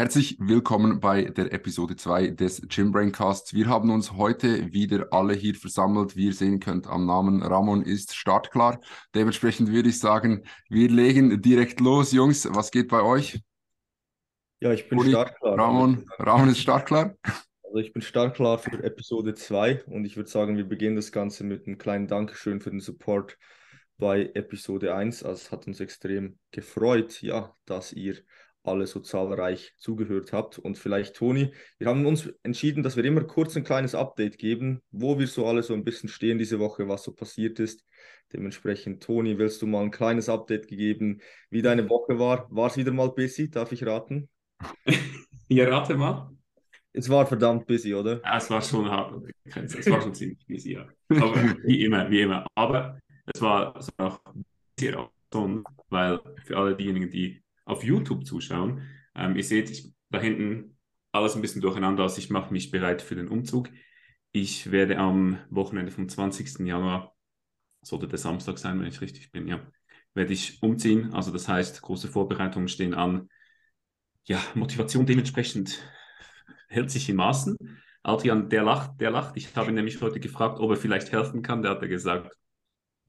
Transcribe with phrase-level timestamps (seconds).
[0.00, 3.52] Herzlich willkommen bei der Episode 2 des Gym Braincasts.
[3.52, 6.16] Wir haben uns heute wieder alle hier versammelt.
[6.16, 8.80] Wie ihr sehen könnt am Namen, Ramon ist startklar.
[9.14, 12.12] Dementsprechend würde ich sagen, wir legen direkt los.
[12.12, 13.42] Jungs, was geht bei euch?
[14.60, 15.58] Ja, ich bin Uli, startklar.
[15.58, 17.14] Ramon, Ramon ist startklar.
[17.62, 21.44] Also ich bin startklar für Episode 2 und ich würde sagen, wir beginnen das Ganze
[21.44, 23.36] mit einem kleinen Dankeschön für den Support
[23.98, 25.24] bei Episode 1.
[25.24, 28.16] Also es hat uns extrem gefreut, ja, dass ihr
[28.62, 30.58] alle so zahlreich zugehört habt.
[30.58, 34.82] Und vielleicht, Toni, wir haben uns entschieden, dass wir immer kurz ein kleines Update geben,
[34.90, 37.84] wo wir so alle so ein bisschen stehen diese Woche, was so passiert ist.
[38.32, 41.20] Dementsprechend, Toni, willst du mal ein kleines Update gegeben,
[41.50, 42.46] wie deine Woche war?
[42.50, 44.28] War es wieder mal busy, darf ich raten?
[45.48, 46.30] ja, rate mal.
[46.92, 48.20] Es war verdammt busy, oder?
[48.22, 49.14] Ja, es war schon hart.
[49.44, 50.88] Es war schon ziemlich busy, ja.
[51.08, 51.34] Aber
[51.64, 52.46] wie immer, wie immer.
[52.54, 52.98] Aber
[53.32, 54.20] es war, es war auch
[54.78, 55.10] sehr
[55.88, 58.82] weil für alle diejenigen, die auf YouTube zuschauen,
[59.14, 60.76] ähm, ihr seht ich, da hinten
[61.12, 62.18] alles ein bisschen durcheinander aus.
[62.18, 63.68] Ich mache mich bereit für den Umzug.
[64.32, 66.66] Ich werde am Wochenende vom 20.
[66.66, 67.16] Januar,
[67.82, 69.66] sollte der Samstag sein, wenn ich richtig bin, ja,
[70.14, 71.12] werde ich umziehen.
[71.12, 73.28] Also das heißt, große Vorbereitungen stehen an.
[74.24, 75.82] Ja, Motivation dementsprechend
[76.68, 77.56] hält sich in Maßen.
[78.02, 79.36] Adrian, der lacht, der lacht.
[79.36, 81.62] Ich habe ihn nämlich heute gefragt, ob er vielleicht helfen kann.
[81.62, 82.36] Der hat er gesagt,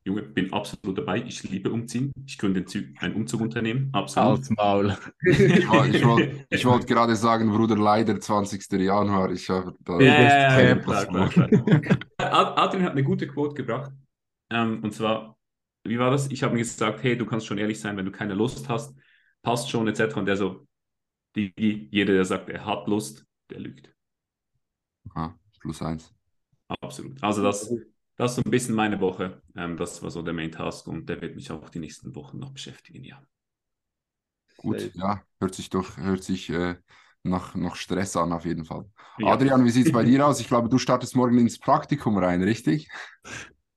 [0.04, 1.22] Junge, bin absolut dabei.
[1.28, 2.12] Ich liebe Umziehen.
[2.26, 2.66] Ich könnte
[3.00, 3.90] ein Umzugunternehmen.
[3.94, 4.40] Absolut.
[4.40, 4.98] Als Maul.
[5.22, 8.72] ich wollte ich wollt gerade sagen, Bruder, leider 20.
[8.72, 9.32] Januar.
[9.32, 10.00] Ich habe da.
[10.00, 12.58] Ja, ja, ja, klar, klar, klar.
[12.58, 13.92] Adrian hat eine gute Quote gebracht.
[14.50, 15.38] Ähm, und zwar,
[15.84, 16.32] wie war das?
[16.32, 18.96] Ich habe mir gesagt, hey, du kannst schon ehrlich sein, wenn du keine Lust hast,
[19.44, 20.18] passt schon, etc.
[20.18, 20.68] Und der so,
[21.36, 21.54] die,
[21.92, 23.94] jeder, der sagt, er hat Lust, der lügt.
[25.14, 26.12] Aha, plus eins.
[26.68, 27.22] Absolut.
[27.22, 27.72] Also das
[28.16, 29.42] das ist so ein bisschen meine Woche.
[29.56, 32.40] Ähm, das war so der Main Task und der wird mich auch die nächsten Wochen
[32.40, 33.22] noch beschäftigen, ja.
[34.58, 36.76] Gut, ja, hört sich doch, hört sich äh,
[37.24, 38.86] nach, nach Stress an auf jeden Fall.
[39.18, 39.28] Ja.
[39.28, 40.40] Adrian, wie sieht es bei dir aus?
[40.40, 42.90] Ich glaube, du startest morgen ins Praktikum rein, richtig?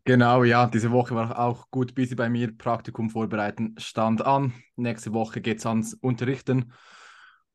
[0.07, 2.55] Genau, ja, diese Woche war auch gut busy bei mir.
[2.57, 4.53] Praktikum vorbereiten stand an.
[4.77, 6.73] Nächste Woche geht es ans Unterrichten.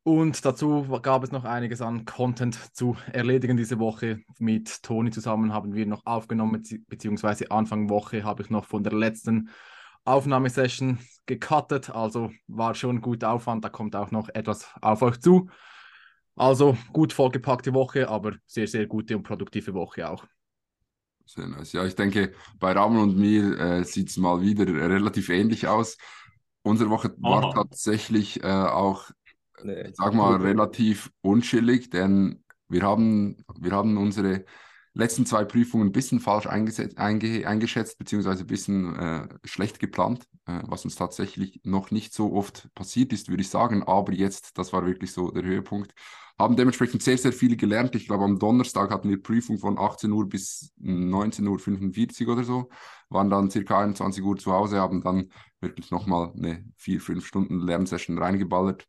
[0.03, 4.19] Und dazu gab es noch einiges an Content zu erledigen diese Woche.
[4.39, 8.93] Mit Toni zusammen haben wir noch aufgenommen, beziehungsweise Anfang Woche habe ich noch von der
[8.93, 9.49] letzten
[10.05, 11.89] Aufnahmesession gecuttet.
[11.89, 15.49] Also war schon gut Aufwand, da kommt auch noch etwas auf euch zu.
[16.35, 20.25] Also gut vollgepackte Woche, aber sehr, sehr gute und produktive Woche auch.
[21.25, 21.73] Sehr nice.
[21.73, 25.97] Ja, ich denke, bei Ramon und mir äh, sieht es mal wieder relativ ähnlich aus.
[26.61, 29.11] Unsere Woche war tatsächlich äh, auch
[29.63, 29.91] nee.
[29.93, 34.45] sag mal, relativ unschillig, denn wir haben, wir haben unsere
[34.93, 40.61] letzten zwei Prüfungen ein bisschen falsch einge, eingeschätzt, beziehungsweise ein bisschen äh, schlecht geplant, äh,
[40.65, 43.83] was uns tatsächlich noch nicht so oft passiert ist, würde ich sagen.
[43.83, 45.93] Aber jetzt, das war wirklich so der Höhepunkt.
[46.37, 47.95] Haben dementsprechend sehr, sehr viel gelernt.
[47.95, 52.69] Ich glaube, am Donnerstag hatten wir Prüfung von 18 Uhr bis 19.45 Uhr oder so,
[53.09, 57.59] waren dann circa 21 Uhr zu Hause, haben dann wirklich nochmal eine vier, fünf Stunden
[57.59, 58.87] Lernsession reingeballert.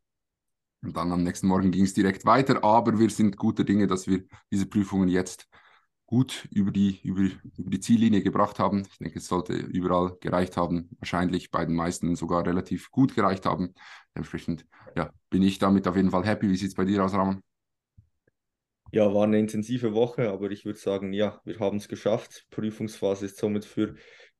[0.83, 4.07] Und dann am nächsten Morgen ging es direkt weiter, aber wir sind guter Dinge, dass
[4.07, 5.47] wir diese Prüfungen jetzt
[6.11, 7.21] gut über die, über,
[7.57, 8.83] über die Ziellinie gebracht haben.
[8.91, 13.45] Ich denke, es sollte überall gereicht haben, wahrscheinlich bei den meisten sogar relativ gut gereicht
[13.45, 13.73] haben.
[14.15, 14.65] Dementsprechend
[14.95, 16.49] ja, bin ich damit auf jeden Fall happy.
[16.49, 17.41] Wie sieht es bei dir aus, Ramon?
[18.91, 22.45] Ja, war eine intensive Woche, aber ich würde sagen, ja, wir haben es geschafft.
[22.49, 23.95] Prüfungsphase ist somit für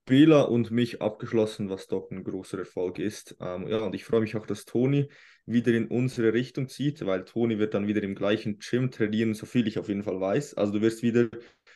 [0.05, 3.35] Bela und mich abgeschlossen, was doch ein großer Erfolg ist.
[3.39, 5.09] Ähm, ja, und ich freue mich auch, dass Toni
[5.45, 9.45] wieder in unsere Richtung zieht, weil Toni wird dann wieder im gleichen Gym trainieren, so
[9.45, 10.55] viel ich auf jeden Fall weiß.
[10.55, 11.29] Also du wirst wieder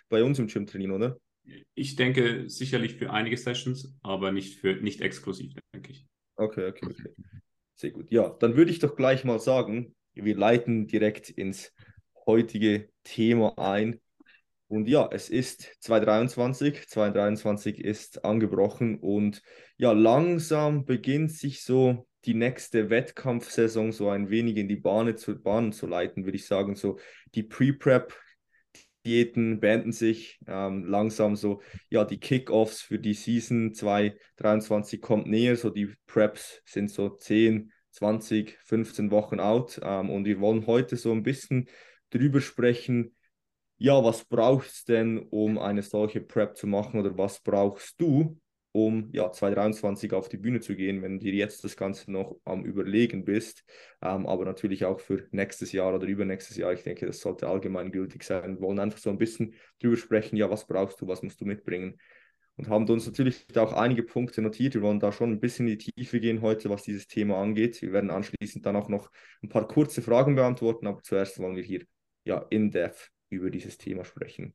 [0.10, 1.18] bei uns im Gym trainieren, oder?
[1.76, 6.08] Ich denke sicherlich für einige Sessions, aber nicht für nicht exklusiv, denke ich.
[6.36, 7.14] Okay, okay, okay.
[7.76, 8.12] Sehr gut.
[8.12, 11.74] Ja, dann würde ich doch gleich mal sagen, wir leiten direkt ins
[12.26, 14.00] heutige Thema ein.
[14.68, 19.44] Und ja, es ist 2023, 2023 ist angebrochen und
[19.78, 25.40] ja, langsam beginnt sich so die nächste Wettkampfsaison so ein wenig in die Bahn zu,
[25.42, 26.76] Bahn zu leiten, würde ich sagen.
[26.76, 26.98] So
[27.36, 31.62] die Pre-Prep-Diäten beenden sich ähm, langsam so.
[31.90, 35.56] Ja, die Kickoffs für die Season 2023 kommt näher.
[35.56, 39.80] So die Preps sind so 10, 20, 15 Wochen out.
[39.84, 41.70] Ähm, und wir wollen heute so ein bisschen
[42.10, 43.15] drüber sprechen,
[43.78, 48.40] ja, was brauchst du denn, um eine solche Prep zu machen oder was brauchst du,
[48.72, 52.38] um ja, 2023 auf die Bühne zu gehen, wenn du dir jetzt das Ganze noch
[52.46, 53.64] am Überlegen bist,
[54.02, 56.74] ähm, aber natürlich auch für nächstes Jahr oder übernächstes Jahr.
[56.74, 58.56] Ich denke, das sollte allgemein gültig sein.
[58.56, 61.46] Wir wollen einfach so ein bisschen drüber sprechen, ja, was brauchst du, was musst du
[61.46, 62.00] mitbringen.
[62.58, 64.76] und haben uns natürlich auch einige Punkte notiert.
[64.76, 67.82] Wir wollen da schon ein bisschen in die Tiefe gehen heute, was dieses Thema angeht.
[67.82, 69.12] Wir werden anschließend dann auch noch
[69.44, 71.84] ein paar kurze Fragen beantworten, aber zuerst wollen wir hier
[72.26, 74.54] ja in depth über dieses Thema sprechen.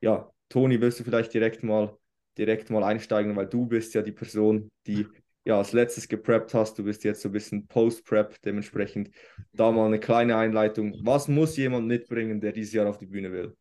[0.00, 1.96] Ja, Toni, willst du vielleicht direkt mal
[2.38, 5.06] direkt mal einsteigen, weil du bist ja die Person, die
[5.44, 6.78] ja als letztes gepreppt hast.
[6.78, 9.10] Du bist jetzt so ein bisschen Post-Prep, dementsprechend
[9.52, 10.94] da mal eine kleine Einleitung.
[11.02, 13.56] Was muss jemand mitbringen, der dieses Jahr auf die Bühne will?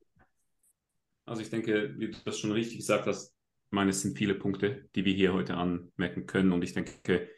[1.25, 3.33] Also ich denke, wie du das schon richtig gesagt hast,
[3.69, 6.51] meine, es sind viele Punkte, die wir hier heute anmerken können.
[6.51, 7.29] Und ich denke,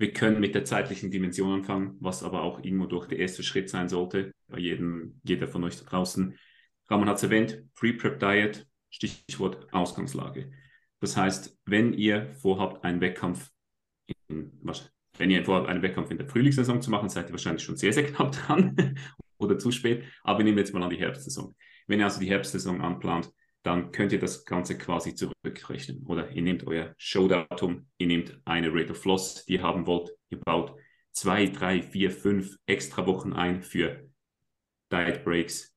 [0.00, 3.68] wir können mit der zeitlichen Dimension anfangen, was aber auch irgendwo durch der erste Schritt
[3.68, 6.38] sein sollte, bei jedem, jeder von euch da draußen.
[6.88, 10.50] Ramon hat es erwähnt, Pre-Prep-Diet, Stichwort Ausgangslage.
[11.00, 13.50] Das heißt, wenn ihr vorhabt, einen Wettkampf
[14.28, 14.50] in,
[15.18, 17.92] wenn ihr vorhabt, einen Wettkampf in der Frühlingssaison zu machen, seid ihr wahrscheinlich schon sehr,
[17.92, 18.96] sehr knapp dran
[19.36, 20.04] oder zu spät.
[20.22, 21.54] Aber wir nehmen jetzt mal an die Herbstsaison.
[21.86, 23.30] Wenn ihr also die Herbstsaison anplant,
[23.62, 26.04] dann könnt ihr das Ganze quasi zurückrechnen.
[26.06, 30.10] Oder ihr nehmt euer Showdatum, ihr nehmt eine Rate of Floss, die ihr haben wollt,
[30.30, 30.74] ihr baut
[31.12, 34.08] zwei, drei, vier, fünf extra Wochen ein für
[34.90, 35.74] Diet Breaks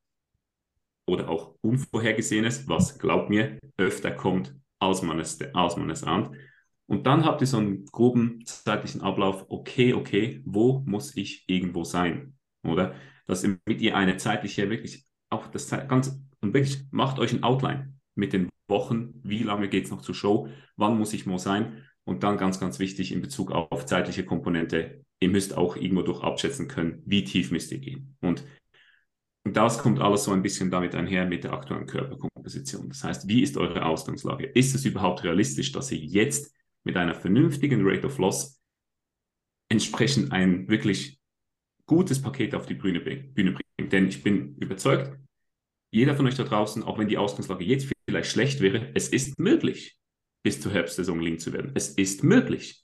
[1.05, 6.31] oder auch Unvorhergesehenes, was, glaubt mir, öfter kommt, als man es, als man es ahnt.
[6.85, 11.83] Und dann habt ihr so einen groben zeitlichen Ablauf, okay, okay, wo muss ich irgendwo
[11.83, 12.37] sein?
[12.63, 12.95] Oder?
[13.25, 17.93] Dass mit ihr eine zeitliche, wirklich auch das ganz und wirklich macht euch ein Outline
[18.15, 21.83] mit den Wochen, wie lange geht es noch zur Show, wann muss ich wo sein
[22.03, 26.21] und dann ganz, ganz wichtig in Bezug auf zeitliche Komponente, ihr müsst auch irgendwo durch
[26.21, 28.17] abschätzen können, wie tief müsst ihr gehen.
[28.21, 28.43] Und,
[29.45, 32.87] das kommt alles so ein bisschen damit einher mit der aktuellen Körperkomposition.
[32.87, 34.45] Das heißt, wie ist eure Ausgangslage?
[34.45, 36.55] Ist es überhaupt realistisch, dass ihr jetzt
[36.85, 38.61] mit einer vernünftigen Rate of Loss
[39.69, 41.19] entsprechend ein wirklich
[41.87, 43.37] gutes Paket auf die Bühne bringt?
[43.91, 45.19] Denn ich bin überzeugt,
[45.93, 49.39] jeder von euch da draußen, auch wenn die Ausgangslage jetzt vielleicht schlecht wäre, es ist
[49.39, 49.95] möglich,
[50.41, 51.71] bis zur Herbstsaison lean zu werden.
[51.75, 52.83] Es ist möglich.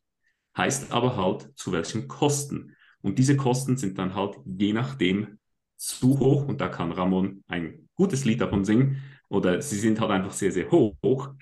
[0.56, 2.76] Heißt aber halt, zu welchen Kosten.
[3.02, 5.40] Und diese Kosten sind dann halt je nachdem
[5.76, 10.12] zu hoch und da kann Ramon ein gutes Lied davon singen oder sie sind halt
[10.12, 11.34] einfach sehr, sehr hoch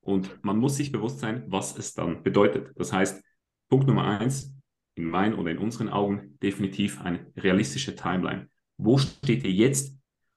[0.00, 2.70] und man muss sich bewusst sein, was es dann bedeutet.
[2.76, 3.24] Das heißt,
[3.68, 4.52] Punkt Nummer eins,
[4.94, 8.48] in meinen oder in unseren Augen definitiv eine realistische Timeline.
[8.76, 9.93] Wo steht ihr jetzt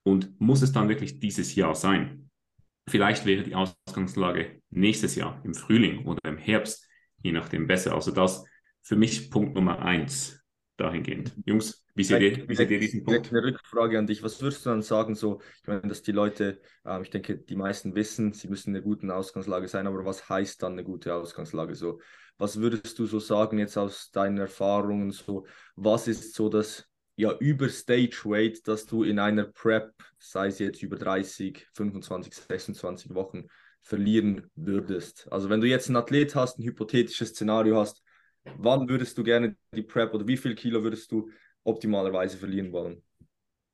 [0.08, 2.30] und muss es dann wirklich dieses Jahr sein?
[2.90, 6.88] Vielleicht wäre die Ausgangslage nächstes Jahr im Frühling oder im Herbst,
[7.22, 7.94] je nachdem besser.
[7.94, 8.46] Also das
[8.82, 10.42] für mich Punkt Nummer eins
[10.78, 11.36] dahingehend.
[11.46, 13.32] Jungs, wie seht ihr, wie seht ihr diesen Punkt?
[13.32, 14.24] Eine Rückfrage an dich.
[14.24, 17.56] Was würdest du dann sagen, so, ich meine, dass die Leute, äh, ich denke, die
[17.58, 21.14] meisten wissen, sie müssen in einer guten Ausgangslage sein, aber was heißt dann eine gute
[21.16, 21.76] Ausgangslage?
[21.76, 22.00] So,
[22.38, 25.12] was würdest du so sagen jetzt aus deinen Erfahrungen?
[25.12, 25.46] So,
[25.76, 26.88] was ist so das
[27.18, 32.34] ja über Stage Weight, dass du in einer Prep, sei es jetzt über 30, 25,
[32.34, 33.48] 26 Wochen,
[33.82, 35.28] verlieren würdest.
[35.32, 38.04] Also wenn du jetzt einen Athlet hast, ein hypothetisches Szenario hast,
[38.58, 41.30] wann würdest du gerne die Prep oder wie viel Kilo würdest du
[41.64, 43.02] optimalerweise verlieren wollen?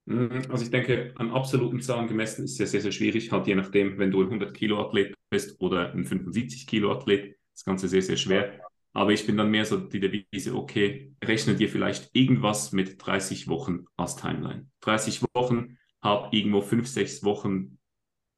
[0.06, 3.56] Mhm, also ich denke, an absoluten Zahlen gemessen ist es sehr, sehr schwierig, halt je
[3.56, 7.88] nachdem, wenn du ein 100 Kilo Athlet bist oder ein 75 Kilo Athlet, das Ganze
[7.88, 8.63] sehr, sehr schwer.
[8.94, 13.48] Aber ich bin dann mehr so die Devise, okay, rechne dir vielleicht irgendwas mit 30
[13.48, 14.70] Wochen als Timeline.
[14.82, 17.80] 30 Wochen, hab irgendwo 5, 6 Wochen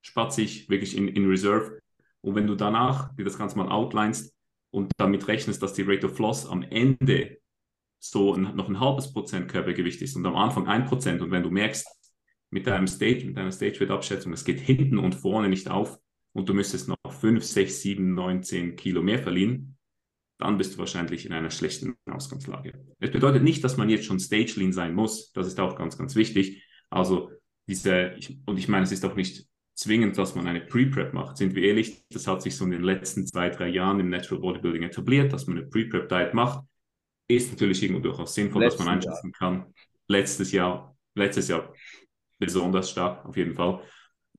[0.02, 1.80] spatzig, wirklich in, in Reserve.
[2.22, 4.34] Und wenn du danach dir das Ganze mal outlinest
[4.72, 7.38] und damit rechnest, dass die Rate of Loss am Ende
[8.00, 11.44] so ein, noch ein halbes Prozent Körpergewicht ist und am Anfang ein Prozent und wenn
[11.44, 11.88] du merkst,
[12.52, 16.00] mit deinem Stage, mit deiner Stage-Weight-Abschätzung, es geht hinten und vorne nicht auf
[16.34, 19.75] und du müsstest noch 5, 6, 7, 9, 10 Kilo mehr verlieren,
[20.38, 22.74] dann bist du wahrscheinlich in einer schlechten Ausgangslage.
[23.00, 25.32] Es bedeutet nicht, dass man jetzt schon Stage Lean sein muss.
[25.32, 26.64] Das ist auch ganz, ganz wichtig.
[26.90, 27.32] Also
[27.68, 31.38] diese, ich, und ich meine, es ist auch nicht zwingend, dass man eine Pre-Prep macht.
[31.38, 34.42] Sind wir ehrlich, das hat sich so in den letzten zwei, drei Jahren im Natural
[34.42, 36.66] Bodybuilding etabliert, dass man eine Pre-Prep-Diet macht.
[37.28, 39.40] Ist natürlich irgendwo durchaus sinnvoll, Letzten dass man einschätzen Jahr.
[39.40, 39.74] kann.
[40.08, 41.74] Letztes Jahr, letztes Jahr
[42.38, 43.82] besonders stark, auf jeden Fall.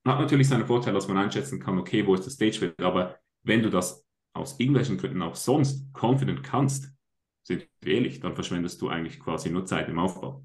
[0.05, 3.61] Hat natürlich seinen Vorteil, dass man einschätzen kann, okay, wo ist das Stage-Wert, aber wenn
[3.61, 6.91] du das aus irgendwelchen Gründen auch sonst confident kannst,
[7.43, 10.43] sind wir ehrlich, dann verschwendest du eigentlich quasi nur Zeit im Aufbau.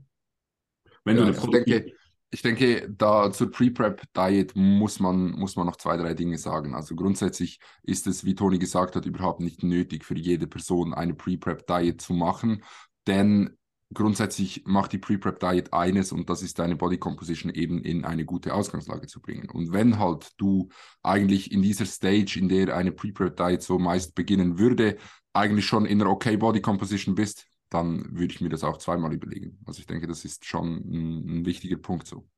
[1.05, 1.93] Wenn ja, du ich, denke,
[2.31, 6.75] ich denke, da zur Pre-Prep-Diet muss man, muss man noch zwei, drei Dinge sagen.
[6.75, 11.15] Also grundsätzlich ist es, wie Toni gesagt hat, überhaupt nicht nötig für jede Person eine
[11.15, 12.63] Pre-Prep-Diet zu machen,
[13.07, 13.59] denn
[13.95, 18.25] grundsätzlich macht die Pre-Prep Diet eines und das ist deine Body Composition eben in eine
[18.25, 19.49] gute Ausgangslage zu bringen.
[19.51, 20.69] Und wenn halt du
[21.03, 24.97] eigentlich in dieser Stage, in der eine Pre-Prep Diet so meist beginnen würde,
[25.33, 29.13] eigentlich schon in einer okay Body Composition bist, dann würde ich mir das auch zweimal
[29.13, 29.59] überlegen.
[29.65, 32.29] Also ich denke, das ist schon ein, ein wichtiger Punkt so.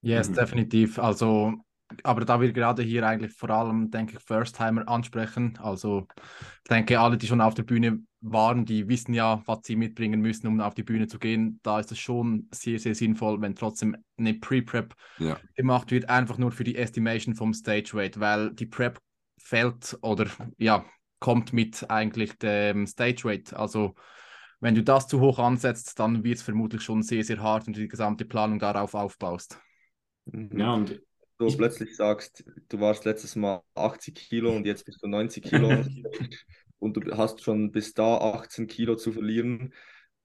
[0.00, 0.34] Yes, mhm.
[0.34, 0.98] definitiv.
[0.98, 1.54] Also
[2.02, 7.00] aber da wir gerade hier eigentlich vor allem, denke ich, First-Timer ansprechen, also ich denke,
[7.00, 10.60] alle, die schon auf der Bühne waren, die wissen ja, was sie mitbringen müssen, um
[10.60, 11.60] auf die Bühne zu gehen.
[11.62, 15.38] Da ist es schon sehr, sehr sinnvoll, wenn trotzdem eine Pre-Prep ja.
[15.54, 18.98] gemacht wird, einfach nur für die Estimation vom Stage Weight, weil die Prep
[19.38, 20.26] fällt oder
[20.58, 20.84] ja,
[21.20, 23.54] kommt mit eigentlich dem Stage Weight.
[23.54, 23.94] Also
[24.60, 27.76] wenn du das zu hoch ansetzt, dann wird es vermutlich schon sehr, sehr hart und
[27.76, 29.60] die gesamte Planung darauf aufbaust.
[30.26, 30.58] Mhm.
[30.58, 31.00] Ja, und
[31.38, 31.56] du ich...
[31.56, 35.68] plötzlich sagst, du warst letztes Mal 80 Kilo und jetzt bist du 90 Kilo
[36.78, 39.72] und du hast schon bis da 18 Kilo zu verlieren,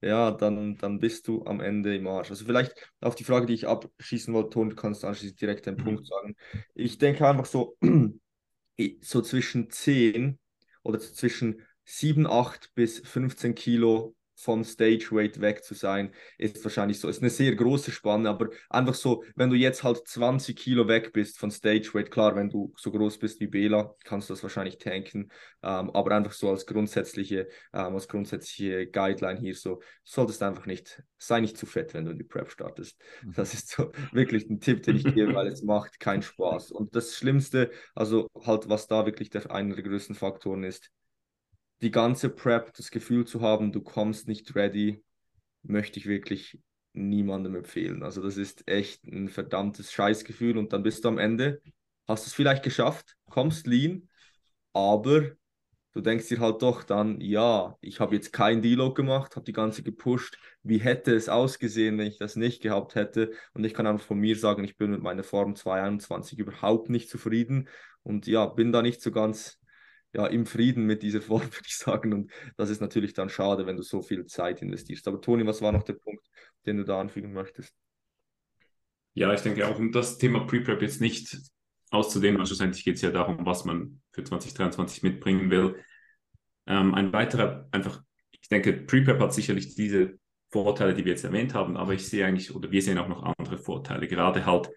[0.02, 2.30] ja, dann, dann bist du am Ende im Arsch.
[2.30, 5.78] Also vielleicht auf die Frage, die ich abschießen wollte, Ton, du kannst anschließend direkt einen
[5.78, 5.84] mhm.
[5.84, 6.36] Punkt sagen.
[6.76, 7.78] Ich denke einfach so,
[9.02, 10.40] so zwischen 10
[10.84, 17.00] oder zwischen 7, 8 bis 15 Kilo vom Stage Weight weg zu sein, ist wahrscheinlich
[17.00, 17.08] so.
[17.08, 21.14] Ist eine sehr große Spanne, aber einfach so, wenn du jetzt halt 20 Kilo weg
[21.14, 24.44] bist von Stage Weight, klar, wenn du so groß bist wie Bela, kannst du das
[24.44, 30.42] wahrscheinlich tanken, ähm, aber einfach so als grundsätzliche, ähm, als grundsätzliche Guideline hier so, solltest
[30.44, 33.00] einfach nicht, sei nicht zu fett, wenn du in die Prep startest.
[33.24, 33.34] Mhm.
[33.34, 36.72] Das ist so wirklich ein Tipp, den ich gebe, weil es macht keinen Spaß.
[36.72, 40.92] Und das Schlimmste, also halt, was da wirklich der, einer der größten Faktoren ist,
[41.84, 45.04] die ganze Prep, das Gefühl zu haben, du kommst nicht ready,
[45.64, 46.60] möchte ich wirklich
[46.94, 48.04] niemandem empfehlen.
[48.04, 51.62] Also das ist echt ein verdammtes Scheißgefühl und dann bist du am Ende,
[52.08, 54.08] hast es vielleicht geschafft, kommst lean,
[54.72, 55.32] aber
[55.92, 59.54] du denkst dir halt doch dann, ja, ich habe jetzt kein Deload gemacht, habe die
[59.54, 60.38] ganze gepusht.
[60.64, 63.32] Wie hätte es ausgesehen, wenn ich das nicht gehabt hätte?
[63.54, 67.10] Und ich kann einfach von mir sagen, ich bin mit meiner Form 221 überhaupt nicht
[67.10, 67.68] zufrieden
[68.04, 69.60] und ja, bin da nicht so ganz
[70.14, 72.14] ja, im Frieden mit dieser Form, würde ich sagen.
[72.14, 75.08] Und das ist natürlich dann schade, wenn du so viel Zeit investierst.
[75.08, 76.26] Aber Toni, was war noch der Punkt,
[76.66, 77.74] den du da anfügen möchtest?
[79.16, 81.38] Ja, ich denke auch, um das Thema Pre-Prep jetzt nicht
[81.92, 85.76] auszudehnen, weil schlussendlich geht es ja darum, was man für 2023 mitbringen will.
[86.66, 88.02] Ähm, ein weiterer, einfach,
[88.32, 90.18] ich denke, Pre-Prep hat sicherlich diese
[90.50, 93.24] Vorteile, die wir jetzt erwähnt haben, aber ich sehe eigentlich, oder wir sehen auch noch
[93.24, 94.70] andere Vorteile, gerade halt,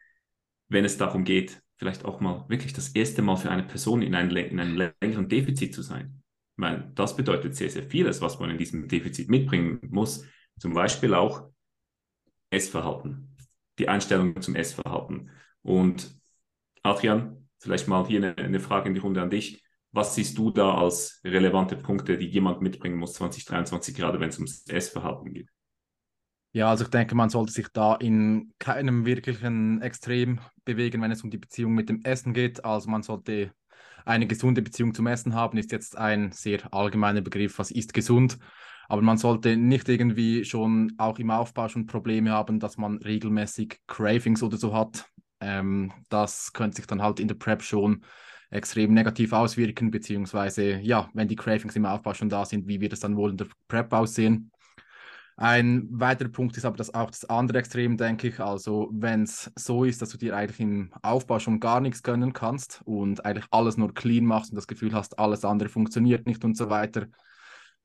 [0.68, 4.14] wenn es darum geht, vielleicht auch mal wirklich das erste Mal für eine Person in,
[4.14, 6.22] ein, in einem längeren Defizit zu sein.
[6.56, 10.24] Weil das bedeutet sehr, sehr vieles, was man in diesem Defizit mitbringen muss.
[10.58, 11.50] Zum Beispiel auch
[12.50, 13.36] Essverhalten,
[13.78, 15.30] die Einstellung zum Essverhalten.
[15.62, 16.18] Und
[16.82, 19.62] Adrian, vielleicht mal hier eine, eine Frage in die Runde an dich.
[19.92, 24.36] Was siehst du da als relevante Punkte, die jemand mitbringen muss 2023, gerade wenn es
[24.36, 25.50] ums Essverhalten geht?
[26.56, 31.22] Ja, also ich denke, man sollte sich da in keinem wirklichen Extrem bewegen, wenn es
[31.22, 32.64] um die Beziehung mit dem Essen geht.
[32.64, 33.52] Also man sollte
[34.06, 38.38] eine gesunde Beziehung zum Essen haben, ist jetzt ein sehr allgemeiner Begriff, was ist gesund.
[38.88, 43.82] Aber man sollte nicht irgendwie schon auch im Aufbau schon Probleme haben, dass man regelmäßig
[43.86, 45.10] Cravings oder so hat.
[45.40, 48.02] Ähm, das könnte sich dann halt in der Prep schon
[48.48, 52.94] extrem negativ auswirken, beziehungsweise ja, wenn die Cravings im Aufbau schon da sind, wie wird
[52.94, 54.50] es dann wohl in der Prep aussehen?
[55.38, 58.40] Ein weiterer Punkt ist aber das auch das andere Extrem, denke ich.
[58.40, 62.32] Also, wenn es so ist, dass du dir eigentlich im Aufbau schon gar nichts gönnen
[62.32, 66.42] kannst und eigentlich alles nur clean machst und das Gefühl hast, alles andere funktioniert nicht
[66.44, 67.06] und so weiter,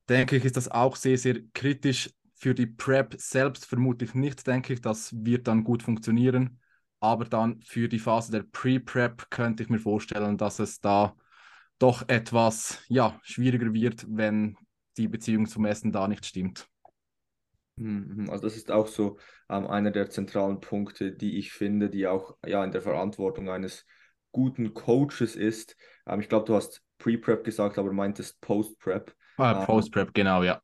[0.08, 2.10] denke ich, ist das auch sehr, sehr kritisch.
[2.34, 4.80] Für die Prep selbst vermutlich nicht, denke ich.
[4.80, 6.58] Das wird dann gut funktionieren.
[7.00, 11.14] Aber dann für die Phase der Pre-Prep könnte ich mir vorstellen, dass es da
[11.78, 14.56] doch etwas ja, schwieriger wird, wenn
[14.96, 16.71] die Beziehung zum Essen da nicht stimmt.
[17.76, 22.06] Mhm, also das ist auch so ähm, einer der zentralen Punkte, die ich finde, die
[22.06, 23.86] auch ja in der Verantwortung eines
[24.30, 25.76] guten Coaches ist.
[26.06, 29.14] Ähm, ich glaube, du hast Pre-Prep gesagt, aber meintest Post-Prep.
[29.36, 30.60] Ah, ähm, Post-Prep, genau, ja.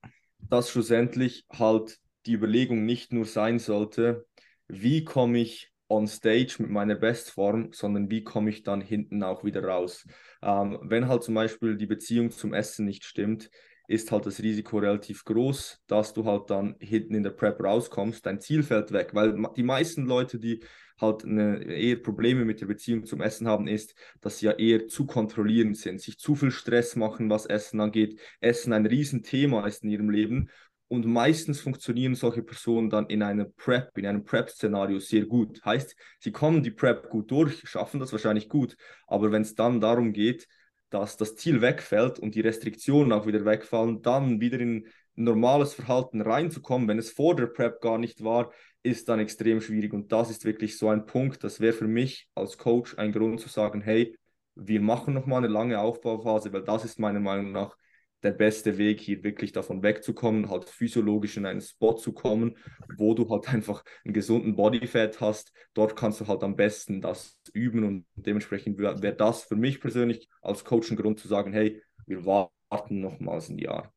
[0.50, 4.26] Dass schlussendlich halt die Überlegung nicht nur sein sollte,
[4.68, 9.42] wie komme ich on stage mit meiner Bestform, sondern wie komme ich dann hinten auch
[9.42, 10.06] wieder raus.
[10.42, 13.50] Ähm, wenn halt zum Beispiel die Beziehung zum Essen nicht stimmt,
[13.88, 18.24] ist halt das Risiko relativ groß, dass du halt dann hinten in der Prep rauskommst,
[18.24, 20.62] dein Ziel fällt weg, weil die meisten Leute, die
[21.00, 24.88] halt eine, eher Probleme mit der Beziehung zum Essen haben, ist, dass sie ja eher
[24.88, 29.82] zu kontrollierend sind, sich zu viel Stress machen, was Essen angeht, Essen ein Riesenthema ist
[29.84, 30.50] in ihrem Leben.
[30.88, 35.62] Und meistens funktionieren solche Personen dann in einer Prep, in einem Prep-Szenario sehr gut.
[35.64, 38.76] Heißt, sie kommen die Prep gut durch, schaffen das wahrscheinlich gut,
[39.06, 40.46] aber wenn es dann darum geht,
[40.90, 46.20] dass das Ziel wegfällt und die Restriktionen auch wieder wegfallen, dann wieder in normales Verhalten
[46.20, 48.52] reinzukommen, wenn es vor der Prep gar nicht war,
[48.82, 49.92] ist dann extrem schwierig.
[49.92, 53.40] Und das ist wirklich so ein Punkt, das wäre für mich als Coach ein Grund
[53.40, 54.16] zu sagen, hey,
[54.54, 57.76] wir machen nochmal eine lange Aufbauphase, weil das ist meiner Meinung nach
[58.22, 62.56] der beste Weg, hier wirklich davon wegzukommen, halt physiologisch in einen Spot zu kommen,
[62.96, 65.52] wo du halt einfach einen gesunden Bodyfat hast.
[65.74, 70.28] Dort kannst du halt am besten das üben und dementsprechend wäre das für mich persönlich
[70.42, 73.92] als Coach ein Grund zu sagen, hey, wir warten nochmals ein Jahr.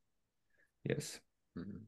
[0.84, 1.22] Yes.
[1.56, 1.88] Mhm.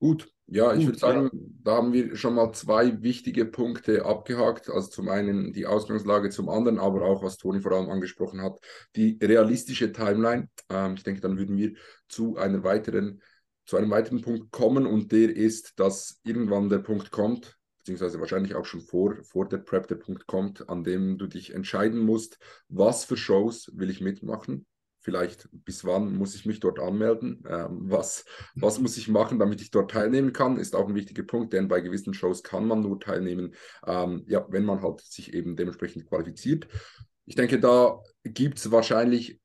[0.00, 1.38] Gut, ja, ich würde sagen, ja.
[1.62, 4.70] da haben wir schon mal zwei wichtige Punkte abgehakt.
[4.70, 8.58] Also zum einen die Ausgangslage, zum anderen aber auch, was Toni vor allem angesprochen hat,
[8.96, 10.48] die realistische Timeline.
[10.70, 11.74] Ähm, ich denke, dann würden wir
[12.08, 13.20] zu einer weiteren,
[13.66, 18.54] zu einem weiteren Punkt kommen und der ist, dass irgendwann der Punkt kommt, beziehungsweise wahrscheinlich
[18.54, 22.38] auch schon vor, vor der Prep der Punkt kommt, an dem du dich entscheiden musst,
[22.68, 24.66] was für Shows will ich mitmachen
[25.00, 28.24] vielleicht bis wann muss ich mich dort anmelden, ähm, was,
[28.54, 31.68] was muss ich machen, damit ich dort teilnehmen kann, ist auch ein wichtiger Punkt, denn
[31.68, 33.54] bei gewissen Shows kann man nur teilnehmen,
[33.86, 36.68] ähm, ja, wenn man halt sich eben dementsprechend qualifiziert.
[37.26, 39.40] Ich denke, da gibt es wahrscheinlich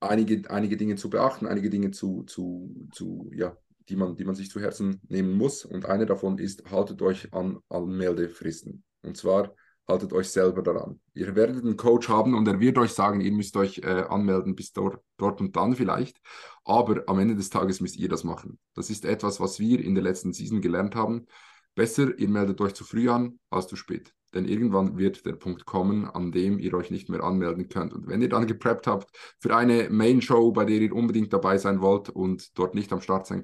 [0.00, 3.56] einige, einige Dinge zu beachten, einige Dinge zu, zu, zu ja,
[3.88, 5.64] die man, die man sich zu Herzen nehmen muss.
[5.64, 8.84] Und eine davon ist, haltet euch an Anmeldefristen.
[9.02, 9.54] Und zwar
[9.88, 11.00] haltet euch selber daran.
[11.14, 14.54] Ihr werdet einen Coach haben und er wird euch sagen, ihr müsst euch äh, anmelden
[14.56, 16.20] bis dort, dort und dann vielleicht.
[16.64, 18.58] Aber am Ende des Tages müsst ihr das machen.
[18.74, 21.26] Das ist etwas, was wir in der letzten Season gelernt haben.
[21.74, 24.12] Besser, ihr meldet euch zu früh an als zu spät.
[24.34, 27.92] Denn irgendwann wird der Punkt kommen, an dem ihr euch nicht mehr anmelden könnt.
[27.92, 31.80] Und wenn ihr dann gepreppt habt für eine Main-Show, bei der ihr unbedingt dabei sein
[31.80, 33.42] wollt und dort nicht am Start sein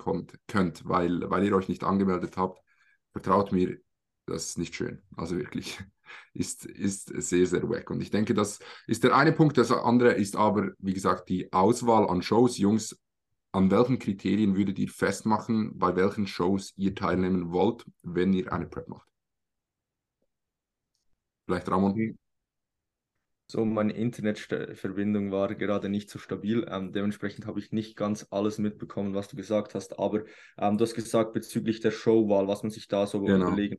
[0.49, 2.61] könnt, weil, weil ihr euch nicht angemeldet habt,
[3.13, 3.79] vertraut mir,
[4.27, 5.03] das ist nicht schön.
[5.17, 5.79] Also wirklich
[6.35, 7.91] ist, ist sehr, sehr wack.
[7.91, 9.59] Und ich denke, das ist der eine Punkt.
[9.59, 12.59] Das andere ist aber, wie gesagt, die Auswahl an Shows.
[12.59, 12.99] Jungs,
[13.53, 18.67] an welchen Kriterien würdet ihr festmachen, bei welchen Shows ihr teilnehmen wollt, wenn ihr eine
[18.67, 19.09] Prep macht?
[21.47, 22.17] Vielleicht Ramon?
[23.49, 26.67] So, meine Internetverbindung war gerade nicht so stabil.
[26.71, 29.99] Ähm, dementsprechend habe ich nicht ganz alles mitbekommen, was du gesagt hast.
[29.99, 30.23] Aber
[30.57, 33.49] ähm, du hast gesagt bezüglich der Showwahl, was man sich da so genau.
[33.49, 33.79] überlegen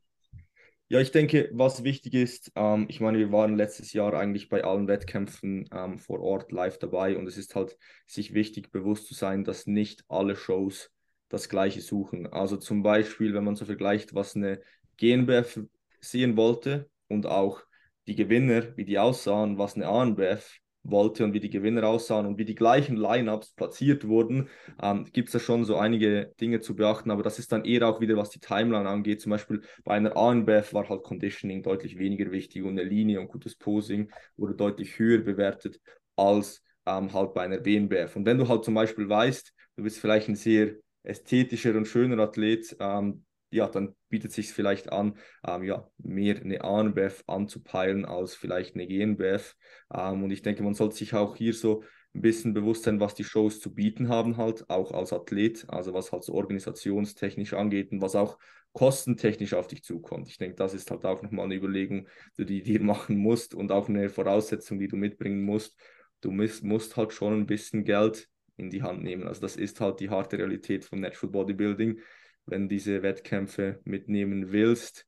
[0.88, 4.64] ja, ich denke, was wichtig ist, ähm, ich meine, wir waren letztes Jahr eigentlich bei
[4.64, 7.76] allen Wettkämpfen ähm, vor Ort live dabei und es ist halt
[8.06, 10.90] sich wichtig, bewusst zu sein, dass nicht alle Shows
[11.28, 12.26] das Gleiche suchen.
[12.26, 14.60] Also zum Beispiel, wenn man so vergleicht, was eine
[14.98, 15.60] GNBF
[16.00, 17.62] sehen wollte und auch
[18.06, 22.38] die Gewinner, wie die aussahen, was eine ANBF wollte und wie die Gewinner aussahen und
[22.38, 24.48] wie die gleichen Lineups platziert wurden,
[24.82, 27.88] ähm, gibt es da schon so einige Dinge zu beachten, aber das ist dann eher
[27.88, 29.20] auch wieder, was die Timeline angeht.
[29.20, 33.28] Zum Beispiel bei einer ANBF war halt Conditioning deutlich weniger wichtig und eine Linie und
[33.28, 35.80] gutes Posing wurde deutlich höher bewertet
[36.16, 38.16] als ähm, halt bei einer WNBF.
[38.16, 42.18] Und wenn du halt zum Beispiel weißt, du bist vielleicht ein sehr ästhetischer und schöner
[42.22, 48.34] Athlet, ähm, ja, dann bietet sich vielleicht an, ähm, ja, mehr eine ANBF anzupeilen als
[48.34, 49.56] vielleicht eine GNBF.
[49.92, 51.82] Ähm, und ich denke, man sollte sich auch hier so
[52.14, 55.94] ein bisschen bewusst sein, was die Shows zu bieten haben, halt, auch als Athlet, also
[55.94, 58.38] was halt so organisationstechnisch angeht und was auch
[58.72, 60.28] kostentechnisch auf dich zukommt.
[60.28, 63.72] Ich denke, das ist halt auch nochmal eine Überlegung, die du dir machen musst und
[63.72, 65.76] auch eine Voraussetzung, die du mitbringen musst.
[66.20, 69.26] Du musst, musst halt schon ein bisschen Geld in die Hand nehmen.
[69.26, 72.00] Also das ist halt die harte Realität von Natural Bodybuilding
[72.46, 75.06] wenn diese Wettkämpfe mitnehmen willst,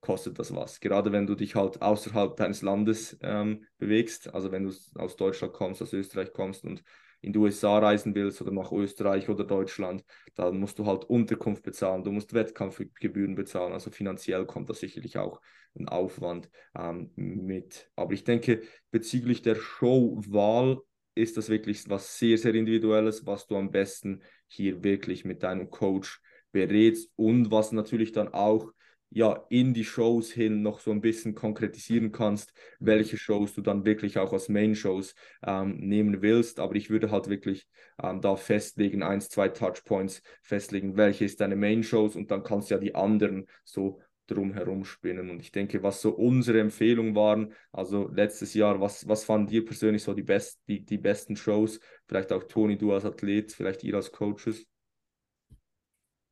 [0.00, 0.80] kostet das was.
[0.80, 5.52] Gerade wenn du dich halt außerhalb deines Landes ähm, bewegst, also wenn du aus Deutschland
[5.52, 6.82] kommst, aus Österreich kommst und
[7.22, 11.62] in die USA reisen willst oder nach Österreich oder Deutschland, dann musst du halt Unterkunft
[11.62, 15.40] bezahlen, du musst Wettkampfgebühren bezahlen, also finanziell kommt da sicherlich auch
[15.78, 17.90] ein Aufwand ähm, mit.
[17.94, 20.80] Aber ich denke, bezüglich der Showwahl
[21.14, 25.70] ist das wirklich was sehr, sehr Individuelles, was du am besten hier wirklich mit deinem
[25.70, 28.72] Coach berätst und was natürlich dann auch
[29.10, 33.84] ja in die Shows hin noch so ein bisschen konkretisieren kannst, welche Shows du dann
[33.84, 36.60] wirklich auch als Main-Shows ähm, nehmen willst.
[36.60, 37.66] Aber ich würde halt wirklich
[38.02, 42.74] ähm, da festlegen, eins, zwei Touchpoints festlegen, welche ist deine Main-Shows und dann kannst du
[42.74, 45.28] ja die anderen so drumherum spinnen.
[45.28, 49.64] Und ich denke, was so unsere Empfehlungen waren, also letztes Jahr, was, was fanden dir
[49.64, 51.80] persönlich so die, best, die, die besten Shows?
[52.06, 54.69] Vielleicht auch Toni, du als Athlet, vielleicht ihr als Coaches?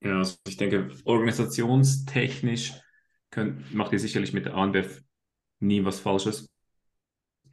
[0.01, 2.75] Ja, also ich denke, organisationstechnisch
[3.31, 5.03] könnt, macht ihr sicherlich mit der ANBF
[5.61, 6.49] nie was Falsches.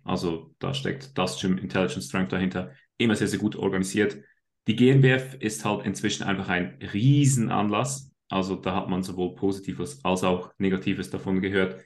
[0.03, 2.71] Also da steckt das Gym Intelligence Strength dahinter.
[2.97, 4.17] Immer sehr, sehr gut organisiert.
[4.67, 8.11] Die GmbF ist halt inzwischen einfach ein Riesenanlass.
[8.29, 11.83] Also da hat man sowohl Positives als auch Negatives davon gehört.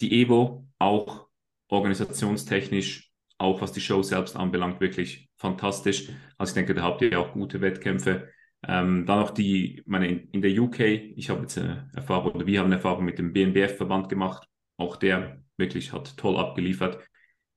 [0.00, 1.28] Die Evo auch
[1.68, 6.08] organisationstechnisch, auch was die Show selbst anbelangt, wirklich fantastisch.
[6.38, 8.28] Also ich denke, da habt ihr auch gute Wettkämpfe.
[8.66, 12.58] Ähm, dann noch die, meine, in der UK, ich habe jetzt eine Erfahrung, oder wir
[12.58, 14.46] haben eine Erfahrung mit dem BNBF-Verband gemacht.
[14.76, 16.98] Auch der wirklich hat toll abgeliefert.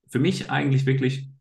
[0.07, 1.33] Für mich eigentlich wirklich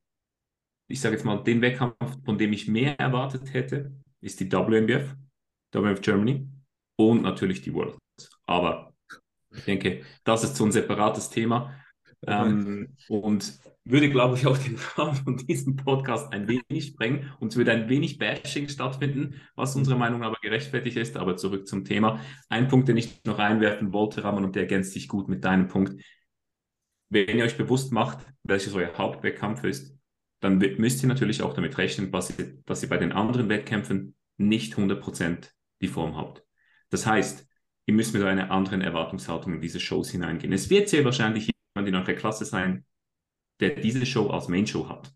[0.92, 5.16] ich sage jetzt mal, den Wettkampf, von dem ich mehr erwartet hätte, ist die WNBF,
[5.72, 6.46] WNBF Germany
[6.96, 7.98] und natürlich die Worlds.
[8.44, 8.92] Aber
[9.54, 11.74] ich denke, das ist so ein separates Thema.
[12.26, 17.48] Ähm, und würde, glaube ich, auch den Rahmen von diesem Podcast ein wenig sprengen und
[17.48, 21.16] es würde ein wenig Bashing stattfinden, was unserer Meinung aber gerechtfertigt ist.
[21.16, 22.20] Aber zurück zum Thema.
[22.48, 25.68] Ein Punkt, den ich noch einwerfen wollte, Ramon, und der ergänzt sich gut mit deinem
[25.68, 26.00] Punkt.
[27.08, 29.94] Wenn ihr euch bewusst macht, welches euer Hauptwettkampf ist,
[30.40, 34.14] dann müsst ihr natürlich auch damit rechnen, dass ihr, dass ihr bei den anderen Wettkämpfen
[34.38, 36.44] nicht 100% die Form habt.
[36.90, 37.46] Das heißt,
[37.86, 40.52] ihr müsst mit einer anderen Erwartungshaltung in diese Shows hineingehen.
[40.52, 42.84] Es wird sehr wahrscheinlich jemand in eurer Klasse sein,
[43.62, 45.14] der diese Show als Main Show hat.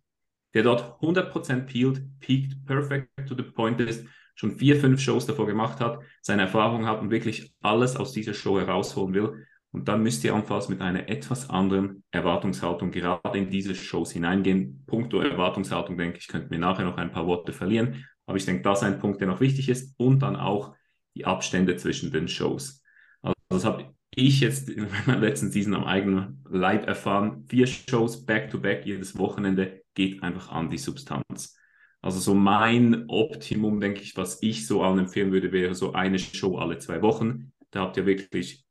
[0.55, 4.07] Der dort 100% peeled, peaked, perfect to the point ist,
[4.37, 8.35] schon vier, fünf Shows davor gemacht hat, seine Erfahrung hat und wirklich alles aus dieser
[8.35, 9.47] Show herausholen will.
[9.73, 14.85] Und dann müsst ihr anfangs mit einer etwas anderen Erwartungshaltung gerade in diese Shows hineingehen.
[14.87, 18.07] Punkto Erwartungshaltung, denke ich, könnten wir nachher noch ein paar Worte verlieren.
[18.27, 19.95] Aber ich denke, das ist ein Punkt, der noch wichtig ist.
[19.99, 20.75] Und dann auch
[21.15, 22.83] die Abstände zwischen den Shows.
[23.21, 27.45] Also das habe ich jetzt in meiner letzten Season am eigenen Leib erfahren.
[27.49, 31.57] Vier Shows back-to-back -back, jedes Wochenende geht einfach an die Substanz.
[32.03, 36.19] Also so mein Optimum, denke ich, was ich so allen empfehlen würde, wäre so eine
[36.19, 37.53] Show alle zwei Wochen.
[37.71, 38.65] Da habt ihr wirklich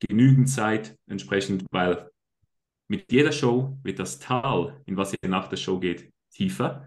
[0.00, 2.10] genügend Zeit entsprechend, weil
[2.88, 6.86] mit jeder Show wird das Tal, in was ihr nach der Show geht, tiefer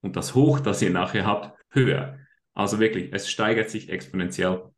[0.00, 2.18] und das Hoch, das ihr nachher habt, höher.
[2.54, 4.71] Also wirklich, es steigert sich exponentiell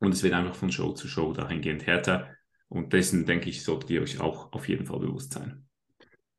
[0.00, 2.34] und es wird einfach von Show zu Show dahingehend härter.
[2.68, 5.66] Und dessen, denke ich, solltet ihr euch auch auf jeden Fall bewusst sein.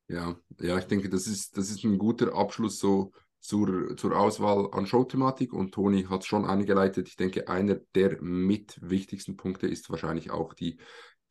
[0.07, 4.69] Ja, ja, ich denke, das ist, das ist ein guter Abschluss so zur, zur Auswahl
[4.71, 7.07] an Showthematik und Toni hat schon eingeleitet.
[7.07, 10.77] Ich denke, einer der mit wichtigsten Punkte ist wahrscheinlich auch die,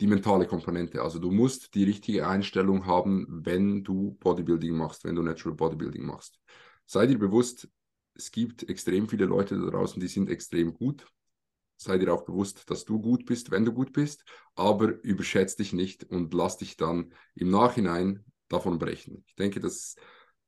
[0.00, 1.02] die mentale Komponente.
[1.02, 6.04] Also du musst die richtige Einstellung haben, wenn du Bodybuilding machst, wenn du Natural Bodybuilding
[6.04, 6.38] machst.
[6.86, 7.68] Sei dir bewusst,
[8.14, 11.06] es gibt extrem viele Leute da draußen, die sind extrem gut.
[11.80, 14.24] Sei dir auch bewusst, dass du gut bist, wenn du gut bist,
[14.56, 19.24] aber überschätz dich nicht und lass dich dann im Nachhinein davon brechen.
[19.28, 19.94] Ich denke, das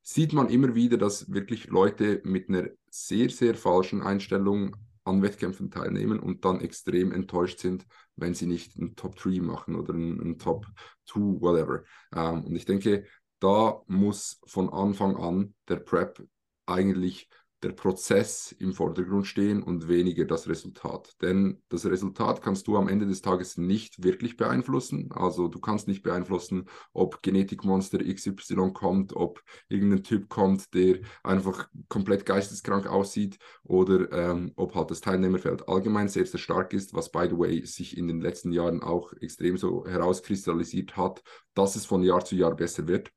[0.03, 5.71] sieht man immer wieder, dass wirklich Leute mit einer sehr, sehr falschen Einstellung an Wettkämpfen
[5.71, 10.19] teilnehmen und dann extrem enttäuscht sind, wenn sie nicht einen Top 3 machen oder einen,
[10.19, 10.65] einen Top
[11.05, 11.83] 2, whatever.
[12.13, 13.05] Ähm, und ich denke,
[13.39, 16.21] da muss von Anfang an der Prep
[16.65, 17.29] eigentlich
[17.63, 21.13] der Prozess im Vordergrund stehen und weniger das Resultat.
[21.21, 25.11] Denn das Resultat kannst du am Ende des Tages nicht wirklich beeinflussen.
[25.11, 31.69] Also du kannst nicht beeinflussen, ob Genetikmonster XY kommt, ob irgendein Typ kommt, der einfach
[31.87, 37.11] komplett geisteskrank aussieht oder ähm, ob halt das Teilnehmerfeld allgemein sehr, sehr stark ist, was
[37.11, 41.21] by the way sich in den letzten Jahren auch extrem so herauskristallisiert hat,
[41.53, 43.11] dass es von Jahr zu Jahr besser wird.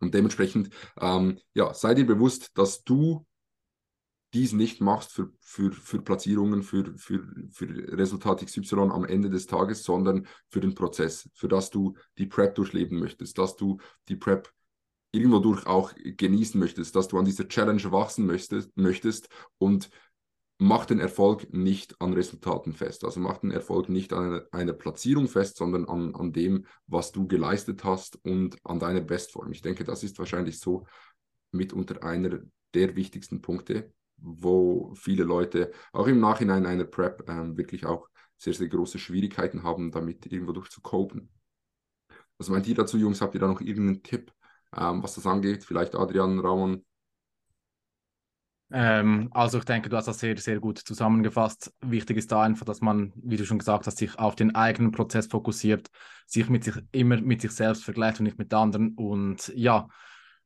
[0.00, 3.26] Und dementsprechend, ähm, ja, sei dir bewusst, dass du
[4.32, 7.66] dies nicht machst für, für, für Platzierungen, für, für, für
[7.96, 12.54] Resultat XY am Ende des Tages, sondern für den Prozess, für das du die Prep
[12.54, 14.52] durchleben möchtest, dass du die Prep
[15.12, 19.90] irgendwo durch auch genießen möchtest, dass du an dieser Challenge wachsen möchtest, möchtest und
[20.58, 23.04] mach den Erfolg nicht an Resultaten fest.
[23.04, 27.10] Also mach den Erfolg nicht an einer, einer Platzierung fest, sondern an, an dem, was
[27.10, 29.50] du geleistet hast und an deiner Bestform.
[29.50, 30.86] Ich denke, das ist wahrscheinlich so
[31.50, 32.40] mitunter einer
[32.74, 38.54] der wichtigsten Punkte, wo viele Leute auch im Nachhinein einer Prep ähm, wirklich auch sehr,
[38.54, 41.30] sehr große Schwierigkeiten haben, damit irgendwo durchzukopen.
[42.38, 43.20] Was meint ihr dazu, Jungs?
[43.20, 44.32] Habt ihr da noch irgendeinen Tipp,
[44.76, 45.64] ähm, was das angeht?
[45.64, 46.84] Vielleicht Adrian, Ramon?
[48.72, 51.72] Ähm, also ich denke, du hast das sehr, sehr gut zusammengefasst.
[51.80, 54.92] Wichtig ist da einfach, dass man, wie du schon gesagt hast, sich auf den eigenen
[54.92, 55.88] Prozess fokussiert,
[56.26, 58.94] sich mit sich immer mit sich selbst vergleicht und nicht mit anderen.
[58.94, 59.88] Und ja,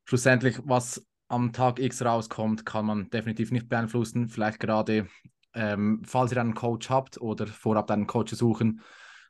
[0.05, 4.29] schlussendlich, was am Tag X rauskommt, kann man definitiv nicht beeinflussen.
[4.29, 5.07] Vielleicht gerade,
[5.53, 8.81] ähm, falls ihr einen Coach habt oder vorab einen Coach suchen,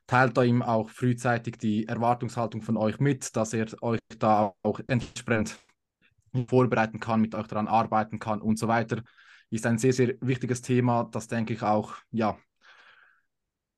[0.06, 5.58] teilt ihm auch frühzeitig die Erwartungshaltung von euch mit, dass er euch da auch entsprechend
[6.48, 9.02] vorbereiten kann, mit euch daran arbeiten kann und so weiter.
[9.50, 12.38] Ist ein sehr, sehr wichtiges Thema, das denke ich auch, ja,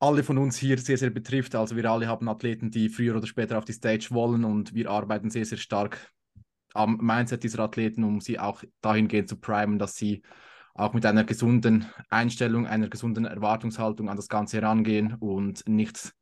[0.00, 1.54] alle von uns hier sehr, sehr betrifft.
[1.54, 4.90] Also wir alle haben Athleten, die früher oder später auf die Stage wollen und wir
[4.90, 6.12] arbeiten sehr, sehr stark
[6.74, 10.22] am Mindset dieser Athleten, um sie auch dahingehend zu primen, dass sie
[10.74, 16.14] auch mit einer gesunden Einstellung, einer gesunden Erwartungshaltung an das Ganze herangehen und nicht